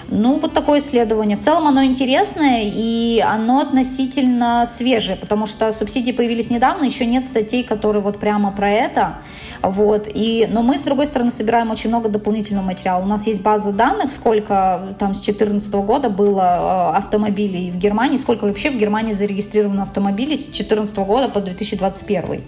Ну, 0.09 0.39
вот 0.39 0.53
такое 0.53 0.79
исследование. 0.79 1.37
В 1.37 1.41
целом 1.41 1.67
оно 1.67 1.83
интересное, 1.83 2.63
и 2.63 3.23
оно 3.25 3.59
относительно 3.59 4.65
свежее, 4.65 5.15
потому 5.15 5.45
что 5.45 5.71
субсидии 5.71 6.11
появились 6.11 6.49
недавно, 6.49 6.85
еще 6.85 7.05
нет 7.05 7.25
статей, 7.25 7.63
которые 7.63 8.01
вот 8.01 8.19
прямо 8.19 8.51
про 8.51 8.69
это. 8.69 9.17
Вот. 9.61 10.07
И, 10.13 10.47
но 10.51 10.63
мы, 10.63 10.77
с 10.77 10.81
другой 10.81 11.05
стороны, 11.05 11.31
собираем 11.31 11.71
очень 11.71 11.89
много 11.89 12.09
дополнительного 12.09 12.65
материала. 12.65 13.03
У 13.03 13.07
нас 13.07 13.27
есть 13.27 13.41
база 13.41 13.71
данных, 13.71 14.11
сколько 14.11 14.95
там 14.97 15.13
с 15.13 15.21
2014 15.21 15.73
года 15.75 16.09
было 16.09 16.93
э, 16.93 16.97
автомобилей 16.97 17.71
в 17.71 17.77
Германии, 17.77 18.17
сколько 18.17 18.45
вообще 18.45 18.71
в 18.71 18.77
Германии 18.77 19.13
зарегистрировано 19.13 19.83
автомобилей 19.83 20.37
с 20.37 20.45
2014 20.45 20.97
года 20.97 21.20
по 21.29 21.41
2021. 21.41 22.43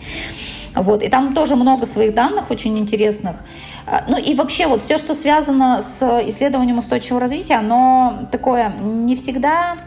Вот. 0.75 1.03
И 1.03 1.09
там 1.09 1.33
тоже 1.33 1.55
много 1.55 1.85
своих 1.85 2.13
данных 2.13 2.51
очень 2.51 2.77
интересных. 2.77 3.37
Э, 3.85 4.01
ну 4.07 4.17
и 4.17 4.33
вообще 4.33 4.67
вот 4.67 4.81
все, 4.81 4.97
что 4.97 5.13
связано 5.13 5.81
с 5.81 6.01
исследованием 6.27 6.77
устойчивого 6.77 7.21
развития, 7.21 7.55
оно 7.55 8.27
такое 8.31 8.73
не 8.81 9.15
всегда 9.15 9.77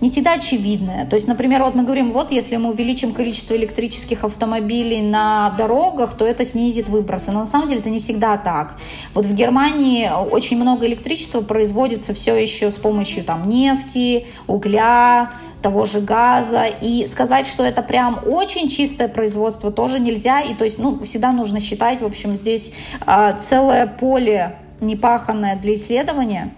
не 0.00 0.10
всегда 0.10 0.34
очевидное. 0.34 1.06
То 1.06 1.16
есть, 1.16 1.26
например, 1.26 1.62
вот 1.62 1.74
мы 1.74 1.82
говорим, 1.82 2.12
вот 2.12 2.30
если 2.30 2.56
мы 2.56 2.70
увеличим 2.70 3.12
количество 3.12 3.54
электрических 3.54 4.24
автомобилей 4.24 5.02
на 5.02 5.50
дорогах, 5.50 6.16
то 6.16 6.26
это 6.26 6.44
снизит 6.44 6.88
выбросы. 6.88 7.32
Но 7.32 7.40
на 7.40 7.46
самом 7.46 7.68
деле 7.68 7.80
это 7.80 7.90
не 7.90 7.98
всегда 7.98 8.36
так. 8.36 8.76
Вот 9.14 9.26
в 9.26 9.34
Германии 9.34 10.10
очень 10.30 10.56
много 10.56 10.86
электричества 10.86 11.40
производится 11.40 12.14
все 12.14 12.36
еще 12.36 12.70
с 12.70 12.78
помощью 12.78 13.24
там 13.24 13.48
нефти, 13.48 14.26
угля, 14.46 15.32
того 15.62 15.86
же 15.86 16.00
газа. 16.00 16.64
И 16.64 17.06
сказать, 17.06 17.46
что 17.46 17.64
это 17.64 17.82
прям 17.82 18.20
очень 18.26 18.68
чистое 18.68 19.08
производство, 19.08 19.70
тоже 19.70 20.00
нельзя. 20.00 20.40
И 20.40 20.54
то 20.54 20.64
есть, 20.64 20.78
ну, 20.78 21.00
всегда 21.02 21.32
нужно 21.32 21.60
считать, 21.60 22.02
в 22.02 22.06
общем, 22.06 22.36
здесь 22.36 22.72
э, 23.06 23.34
целое 23.40 23.86
поле 23.86 24.56
непаханное 24.80 25.56
для 25.56 25.74
исследования 25.74 26.52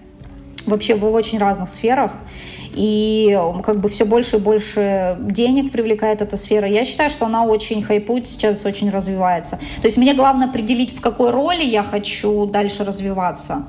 вообще 0.66 0.94
в 0.94 1.04
очень 1.06 1.38
разных 1.38 1.68
сферах 1.68 2.18
и 2.74 3.36
как 3.64 3.80
бы 3.80 3.88
все 3.88 4.04
больше 4.04 4.36
и 4.36 4.38
больше 4.38 5.16
денег 5.20 5.72
привлекает 5.72 6.22
эта 6.22 6.36
сфера. 6.36 6.68
Я 6.68 6.84
считаю, 6.84 7.10
что 7.10 7.26
она 7.26 7.44
очень 7.44 7.82
хайпует, 7.82 8.28
сейчас 8.28 8.64
очень 8.64 8.90
развивается. 8.90 9.58
То 9.80 9.86
есть 9.86 9.96
мне 9.96 10.14
главное 10.14 10.48
определить, 10.48 10.96
в 10.96 11.00
какой 11.00 11.30
роли 11.30 11.64
я 11.64 11.82
хочу 11.82 12.46
дальше 12.46 12.84
развиваться. 12.84 13.68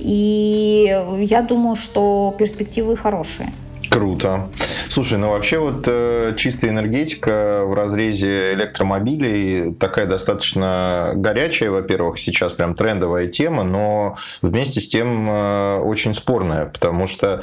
И 0.00 0.86
я 1.20 1.42
думаю, 1.42 1.76
что 1.76 2.34
перспективы 2.38 2.96
хорошие. 2.96 3.52
Круто. 3.90 4.50
Слушай, 4.88 5.18
ну 5.18 5.30
вообще 5.30 5.58
вот 5.58 5.84
э, 5.86 6.34
чистая 6.36 6.70
энергетика 6.70 7.62
в 7.64 7.72
разрезе 7.74 8.52
электромобилей 8.54 9.74
такая 9.74 10.06
достаточно 10.06 11.12
горячая, 11.14 11.70
во-первых, 11.70 12.18
сейчас 12.18 12.52
прям 12.52 12.74
трендовая 12.74 13.28
тема, 13.28 13.64
но 13.64 14.16
вместе 14.42 14.80
с 14.80 14.88
тем 14.88 15.28
э, 15.30 15.78
очень 15.78 16.14
спорная, 16.14 16.66
потому 16.66 17.06
что 17.06 17.42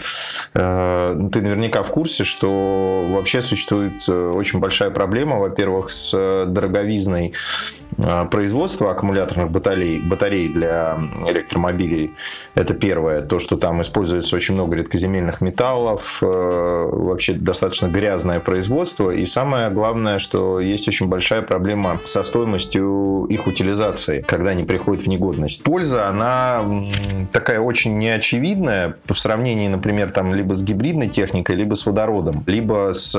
э, 0.53 1.29
ты 1.31 1.41
наверняка 1.41 1.84
в 1.84 1.89
курсе, 1.89 2.23
что 2.23 3.05
вообще 3.10 3.41
существует 3.41 4.03
э, 4.08 4.31
очень 4.36 4.60
большая 4.60 4.91
проблема, 4.91 5.38
во-первых, 5.38 5.91
с 5.91 6.45
дороговизной 6.45 7.29
э, 7.29 7.85
производства 8.32 8.91
аккумуляторных 8.91 9.52
батарей, 9.52 10.00
батарей 10.00 10.50
для 10.50 10.98
электромобилей. 11.28 12.13
Это 12.56 12.74
первое. 12.74 13.21
То, 13.21 13.39
что 13.39 13.58
там 13.58 13.82
используется 13.82 14.36
очень 14.36 14.54
много 14.54 14.76
редкоземельных 14.76 15.41
металлов, 15.41 16.19
э, 16.21 16.26
вообще 16.26 17.34
достаточно 17.34 17.88
грязное 17.88 18.39
производство. 18.39 19.12
И 19.12 19.26
самое 19.26 19.69
главное, 19.69 20.19
что 20.19 20.60
есть 20.60 20.88
очень 20.88 21.08
большая 21.08 21.41
проблема 21.41 22.00
со 22.04 22.24
стоимостью 22.24 23.28
их 23.30 23.48
утилизации, 23.48 24.21
когда 24.21 24.52
они 24.52 24.63
приходят 24.63 25.04
в 25.04 25.08
негодность. 25.08 25.63
Польза, 25.63 26.08
она 26.08 26.63
такая 27.32 27.60
очень 27.60 27.98
неочевидная 27.98 28.95
в 29.06 29.15
сравнении, 29.15 29.67
например, 29.67 30.12
там 30.12 30.34
либо 30.34 30.54
с 30.54 30.63
гибридной 30.63 31.10
техникой, 31.10 31.56
либо 31.56 31.76
с 31.76 31.86
водородом, 31.86 32.43
либо 32.45 32.91
с 32.91 33.12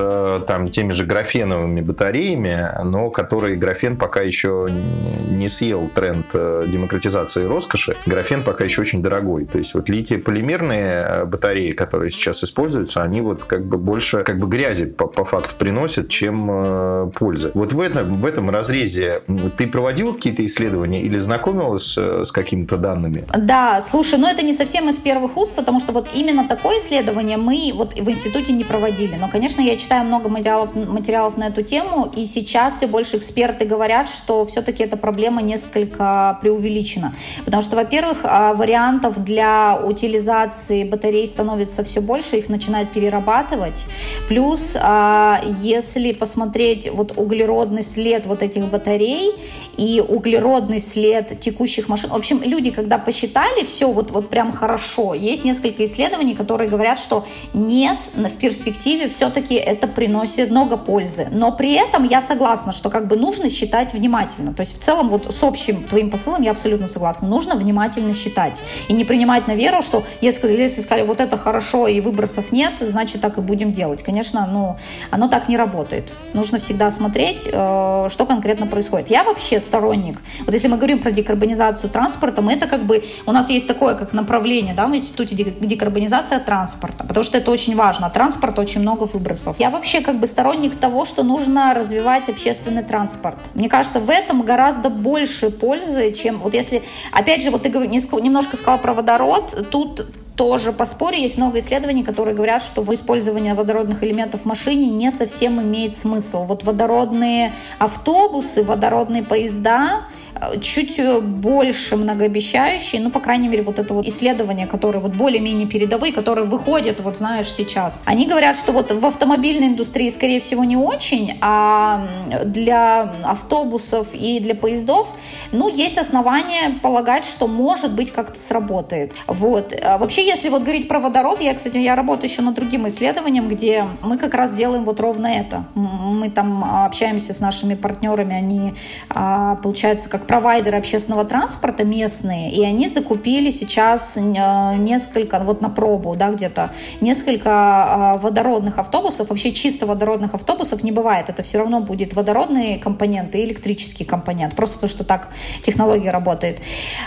там 0.47 0.69
теми 0.69 0.93
же 0.93 1.05
графеновыми 1.05 1.81
батареями, 1.81 2.71
но 2.85 3.11
которые 3.11 3.57
графен 3.57 3.97
пока 3.97 4.21
еще 4.21 4.56
не 4.69 5.49
съел 5.49 5.89
тренд 5.95 6.27
э, 6.35 6.65
демократизации 6.69 7.45
роскоши. 7.45 7.97
Графен 8.07 8.43
пока 8.43 8.65
еще 8.65 8.81
очень 8.81 9.03
дорогой. 9.03 9.45
То 9.45 9.59
есть 9.59 9.75
вот 9.75 9.89
литий-полимерные 9.89 11.07
э, 11.07 11.25
батареи, 11.25 11.73
которые 11.73 12.11
сейчас 12.11 12.43
используются, 12.45 13.03
они 13.03 13.21
вот 13.21 13.45
как 13.45 13.67
бы 13.67 13.77
больше 13.77 14.23
как 14.23 14.39
бы 14.39 14.47
грязи 14.47 14.87
по, 14.87 15.07
по 15.07 15.25
факту 15.25 15.55
приносят, 15.59 16.09
чем 16.09 16.49
э, 16.51 17.11
пользы. 17.15 17.51
Вот 17.55 17.73
в 17.73 17.81
этом, 17.81 18.19
в 18.19 18.27
этом 18.27 18.51
разрезе 18.51 19.23
ты 19.57 19.67
проводил 19.67 20.15
какие-то 20.15 20.45
исследования 20.47 21.03
или 21.03 21.19
знакомилась 21.19 21.97
э, 21.99 22.25
с 22.25 22.33
какими-то 22.33 22.77
данными? 22.77 23.25
Да, 23.37 23.81
слушай, 23.81 24.19
но 24.19 24.29
это 24.29 24.43
не 24.43 24.55
совсем 24.55 24.89
из 24.89 24.99
первых 24.99 25.37
уст, 25.37 25.53
потому 25.55 25.81
что 25.81 25.93
вот 25.93 26.09
именно 26.15 26.49
такое 26.49 26.79
исследование 26.79 27.37
мы 27.37 27.73
вот 27.75 27.95
в 27.95 28.09
институте 28.09 28.53
не 28.53 28.65
проводили. 28.65 29.17
Но, 29.17 29.29
конечно, 29.29 29.61
я 29.61 29.77
читаю 29.77 30.05
много 30.05 30.29
материалов, 30.29 30.75
материалов 30.75 31.37
на 31.37 31.49
эту 31.49 31.63
тему, 31.63 32.11
и 32.17 32.25
сейчас 32.25 32.77
все 32.77 32.87
больше 32.87 33.19
эксперты 33.19 33.67
говорят, 33.67 34.09
что 34.09 34.46
все-таки 34.47 34.83
эта 34.83 34.97
проблема 34.97 35.43
несколько 35.43 36.39
преувеличена. 36.41 37.15
Потому 37.45 37.63
что, 37.63 37.77
во-первых, 37.77 38.19
а, 38.23 38.55
вариантов 38.55 39.23
для 39.23 39.81
утилизации 39.85 40.85
батарей 40.85 41.27
становится 41.27 41.85
все 41.85 42.01
больше, 42.01 42.37
их 42.37 42.49
начинают 42.49 42.91
перерабатывать. 42.93 43.85
Плюс, 44.29 44.77
а, 44.81 45.41
если 45.63 46.13
посмотреть 46.13 46.91
вот 46.93 47.13
углеродный 47.17 47.83
след 47.83 48.27
вот 48.27 48.43
этих 48.43 48.67
батарей 48.71 49.33
и 49.77 50.03
углеродный 50.07 50.81
след 50.81 51.39
текущих 51.41 51.89
машин, 51.89 52.11
в 52.11 52.15
общем, 52.15 52.43
люди, 52.43 52.71
когда 52.71 52.99
посчитали 52.99 53.65
все 53.65 53.91
вот, 53.91 54.11
вот 54.11 54.31
прям 54.31 54.53
хорошо, 54.53 55.15
есть 55.15 55.45
несколько 55.45 55.85
исследований, 55.85 56.35
которые 56.35 56.69
говорят, 56.69 56.99
что 56.99 57.27
нет, 57.55 57.99
в 58.15 58.37
перспективе 58.39 59.09
все-таки 59.09 59.55
это 59.55 59.87
приносит 59.87 60.51
много 60.51 60.77
пользы. 60.77 61.29
Но 61.31 61.53
при 61.53 61.75
этом 61.75 62.05
я 62.05 62.23
согласна, 62.23 62.73
что 62.73 62.91
как 62.91 63.09
бы 63.09 63.17
нужно 63.17 63.51
считать 63.51 63.93
внимательно. 63.93 64.36
То 64.37 64.61
есть 64.61 64.79
в 64.79 64.83
целом 64.83 65.09
вот 65.09 65.35
с 65.35 65.43
общим 65.43 65.85
твоим 65.85 66.11
посылом 66.11 66.43
я 66.43 66.51
абсолютно 66.51 66.89
согласна. 66.89 67.29
Нужно 67.29 67.57
внимательно 67.57 68.15
считать 68.15 68.63
и 68.89 68.95
не 68.95 69.05
принимать 69.05 69.47
на 69.47 69.55
веру, 69.55 69.83
что 69.83 70.05
если, 70.21 70.49
если 70.49 70.81
сказали 70.81 71.07
вот 71.07 71.21
это 71.21 71.37
хорошо 71.37 71.87
и 71.87 72.01
выбросов 72.01 72.53
нет, 72.53 72.79
значит 72.81 73.21
так 73.21 73.39
и 73.39 73.41
будем 73.41 73.73
делать. 73.73 74.03
Конечно, 74.03 74.47
ну, 74.47 74.77
оно 75.11 75.29
так 75.29 75.49
не 75.49 75.57
работает. 75.57 76.13
Нужно 76.35 76.59
всегда 76.59 76.91
смотреть, 76.91 77.47
э, 77.47 78.09
что 78.11 78.27
конкретно 78.27 78.67
происходит. 78.67 79.11
Я 79.11 79.25
вообще 79.25 79.61
сторонник. 79.61 80.21
Вот 80.45 80.55
если 80.55 80.69
мы 80.69 80.77
говорим 80.77 81.01
про 81.01 81.11
декарбонизацию 81.11 81.91
транспорта, 81.91 82.43
мы 82.43 82.53
это 82.53 82.67
как 82.67 82.87
бы, 82.87 83.05
у 83.27 83.33
нас 83.33 83.51
есть 83.51 83.67
такое 83.67 83.95
как 83.95 84.13
направление, 84.13 84.75
да, 84.75 84.87
в 84.87 84.95
институте 84.95 85.35
декарбонизация 85.35 86.41
транспорта, 86.41 87.05
потому 87.05 87.25
что 87.25 87.39
это 87.39 87.51
очень 87.51 87.77
важно. 87.77 88.11
Транспорт 88.11 88.59
очень 88.59 88.81
много 88.81 89.05
выбросов. 89.05 89.59
Я 89.59 89.71
вообще 89.71 90.01
как 90.01 90.19
бы 90.21 90.27
сторонник 90.27 90.77
того, 90.77 91.05
что 91.05 91.23
нужно 91.23 91.75
развивать 91.75 92.29
общественный 92.29 92.83
транспорт. 92.83 93.39
Мне 93.55 93.69
кажется, 93.69 94.01
в 94.01 94.11
этом 94.11 94.26
гораздо 94.33 94.91
больше 94.91 95.51
пользы, 95.51 96.13
чем 96.13 96.39
вот 96.39 96.55
если, 96.55 96.83
опять 97.13 97.43
же, 97.43 97.51
вот 97.51 97.63
ты 97.63 97.69
немножко 97.69 98.57
сказал 98.57 98.79
про 98.79 98.95
водород, 98.95 99.69
тут 99.71 100.07
тоже 100.37 100.73
поспорю, 100.73 101.17
есть 101.17 101.39
много 101.39 101.59
исследований, 101.59 102.05
которые 102.05 102.35
говорят, 102.35 102.63
что 102.63 102.85
использование 102.95 103.55
водородных 103.55 104.03
элементов 104.05 104.43
в 104.43 104.45
машине 104.45 104.89
не 104.89 105.11
совсем 105.11 105.61
имеет 105.61 105.95
смысл. 105.95 106.45
Вот 106.45 106.63
водородные 106.63 107.55
автобусы, 107.79 108.63
водородные 108.63 109.23
поезда 109.23 110.07
Э, 110.41 110.59
чуть 110.61 110.99
э, 110.99 111.21
больше 111.21 111.97
многообещающие, 111.97 113.01
ну, 113.01 113.11
по 113.11 113.21
крайней 113.21 113.49
мере, 113.49 113.63
вот 113.63 113.79
это 113.79 113.95
вот 113.95 114.07
исследования, 114.07 114.67
которые 114.67 115.01
вот 115.01 115.13
более-менее 115.13 115.67
передовые, 115.67 116.13
которые 116.13 116.45
выходят, 116.47 117.01
вот 117.01 117.17
знаешь, 117.17 117.51
сейчас. 117.51 118.03
Они 118.05 118.27
говорят, 118.27 118.57
что 118.57 118.73
вот 118.73 118.93
в 118.93 119.07
автомобильной 119.07 119.69
индустрии, 119.69 120.11
скорее 120.11 120.41
всего, 120.41 120.65
не 120.65 120.77
очень, 120.77 121.39
а 121.41 122.07
для 122.45 123.15
автобусов 123.25 124.09
и 124.13 124.41
для 124.41 124.55
поездов, 124.55 125.09
ну, 125.53 125.69
есть 125.69 125.99
основания 125.99 126.79
полагать, 126.83 127.25
что, 127.25 127.47
может 127.49 127.93
быть, 127.93 128.13
как-то 128.13 128.39
сработает. 128.39 129.15
Вот. 129.27 129.73
А 129.83 129.99
вообще, 129.99 130.26
если 130.27 130.49
вот 130.49 130.63
говорить 130.63 130.89
про 130.89 130.99
водород, 130.99 131.41
я, 131.41 131.55
кстати, 131.55 131.79
я 131.79 131.95
работаю 131.95 132.29
еще 132.29 132.43
над 132.43 132.55
другим 132.55 132.89
исследованием, 132.89 133.49
где 133.49 133.85
мы 134.03 134.19
как 134.19 134.35
раз 134.35 134.55
делаем 134.55 134.85
вот 134.85 135.01
ровно 135.01 135.29
это. 135.29 135.67
Мы 135.75 136.31
там 136.31 136.65
общаемся 136.85 137.33
с 137.33 137.41
нашими 137.41 137.75
партнерами, 137.75 138.35
они, 138.35 138.75
а, 139.09 139.57
получается, 139.57 140.09
как 140.09 140.27
провайдеры 140.27 140.79
общественного 140.79 141.25
транспорта 141.25 141.85
местные, 141.85 142.53
и 142.53 142.63
они 142.65 142.89
закупили 142.89 143.51
сейчас 143.51 144.17
э, 144.17 144.21
несколько, 144.21 145.39
вот 145.39 145.61
на 145.61 145.69
пробу, 145.69 146.17
да, 146.17 146.31
где-то, 146.31 146.73
несколько 147.01 147.51
а, 147.53 148.17
водородных 148.17 148.79
автобусов, 148.79 149.31
вообще 149.31 149.53
чисто 149.53 149.87
водородных 149.87 150.35
автобусов 150.35 150.83
не 150.83 150.91
бывает, 150.91 151.29
это 151.29 151.43
все 151.43 151.59
равно 151.59 151.81
будет 151.81 152.15
водородные 152.15 152.79
компоненты 152.79 153.39
и 153.39 153.45
электрический 153.45 154.05
компонент, 154.05 154.57
просто 154.57 154.77
потому 154.77 154.91
что 154.91 155.05
так 155.05 155.29
технология 155.63 156.11
работает. 156.11 156.61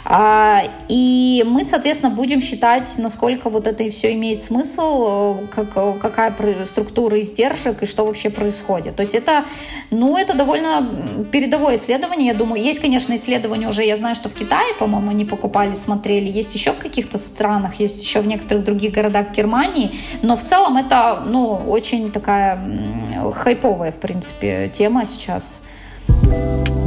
А, 0.06 0.62
и 0.88 1.44
мы, 1.46 1.66
соответственно, 1.66 2.16
будем 2.16 2.42
считать, 2.42 2.98
насколько 3.10 3.50
вот 3.50 3.66
это 3.66 3.84
и 3.84 3.90
все 3.90 4.14
имеет 4.14 4.40
смысл, 4.40 5.42
э, 5.42 5.48
как, 5.48 6.00
какая 6.00 6.32
структура 6.66 7.20
издержек 7.20 7.82
и 7.82 7.86
что 7.88 8.06
вообще 8.06 8.30
происходит. 8.30 8.96
То 8.96 9.02
есть 9.02 9.16
это, 9.16 9.46
ну, 9.90 10.16
это 10.16 10.38
довольно 10.38 11.26
передовое 11.32 11.78
исследование, 11.78 12.28
я 12.28 12.34
думаю. 12.36 12.62
Есть, 12.62 12.80
конечно, 12.80 13.16
исследования 13.16 13.68
уже, 13.68 13.84
я 13.84 13.98
знаю, 13.98 14.14
что 14.16 14.30
в 14.30 14.34
Китае, 14.34 14.76
по-моему, 14.78 15.10
они 15.10 15.26
покупали, 15.26 15.74
смотрели, 15.74 16.30
есть 16.30 16.54
еще 16.54 16.72
в 16.72 16.78
каких-то 16.78 17.18
странах, 17.18 17.80
есть 17.80 18.04
еще 18.04 18.22
в 18.22 18.28
некоторых 18.28 18.64
других 18.64 18.94
городах 18.94 19.32
Германии, 19.32 19.92
но 20.22 20.36
в 20.38 20.44
целом 20.44 20.78
это, 20.78 21.24
ну, 21.26 21.56
очень 21.68 22.12
такая 22.12 22.60
хайповая, 23.34 23.92
в 23.92 24.00
принципе, 24.00 24.70
тема 24.72 25.08
сейчас. 25.08 25.62
thank 26.10 26.70
you 26.70 26.79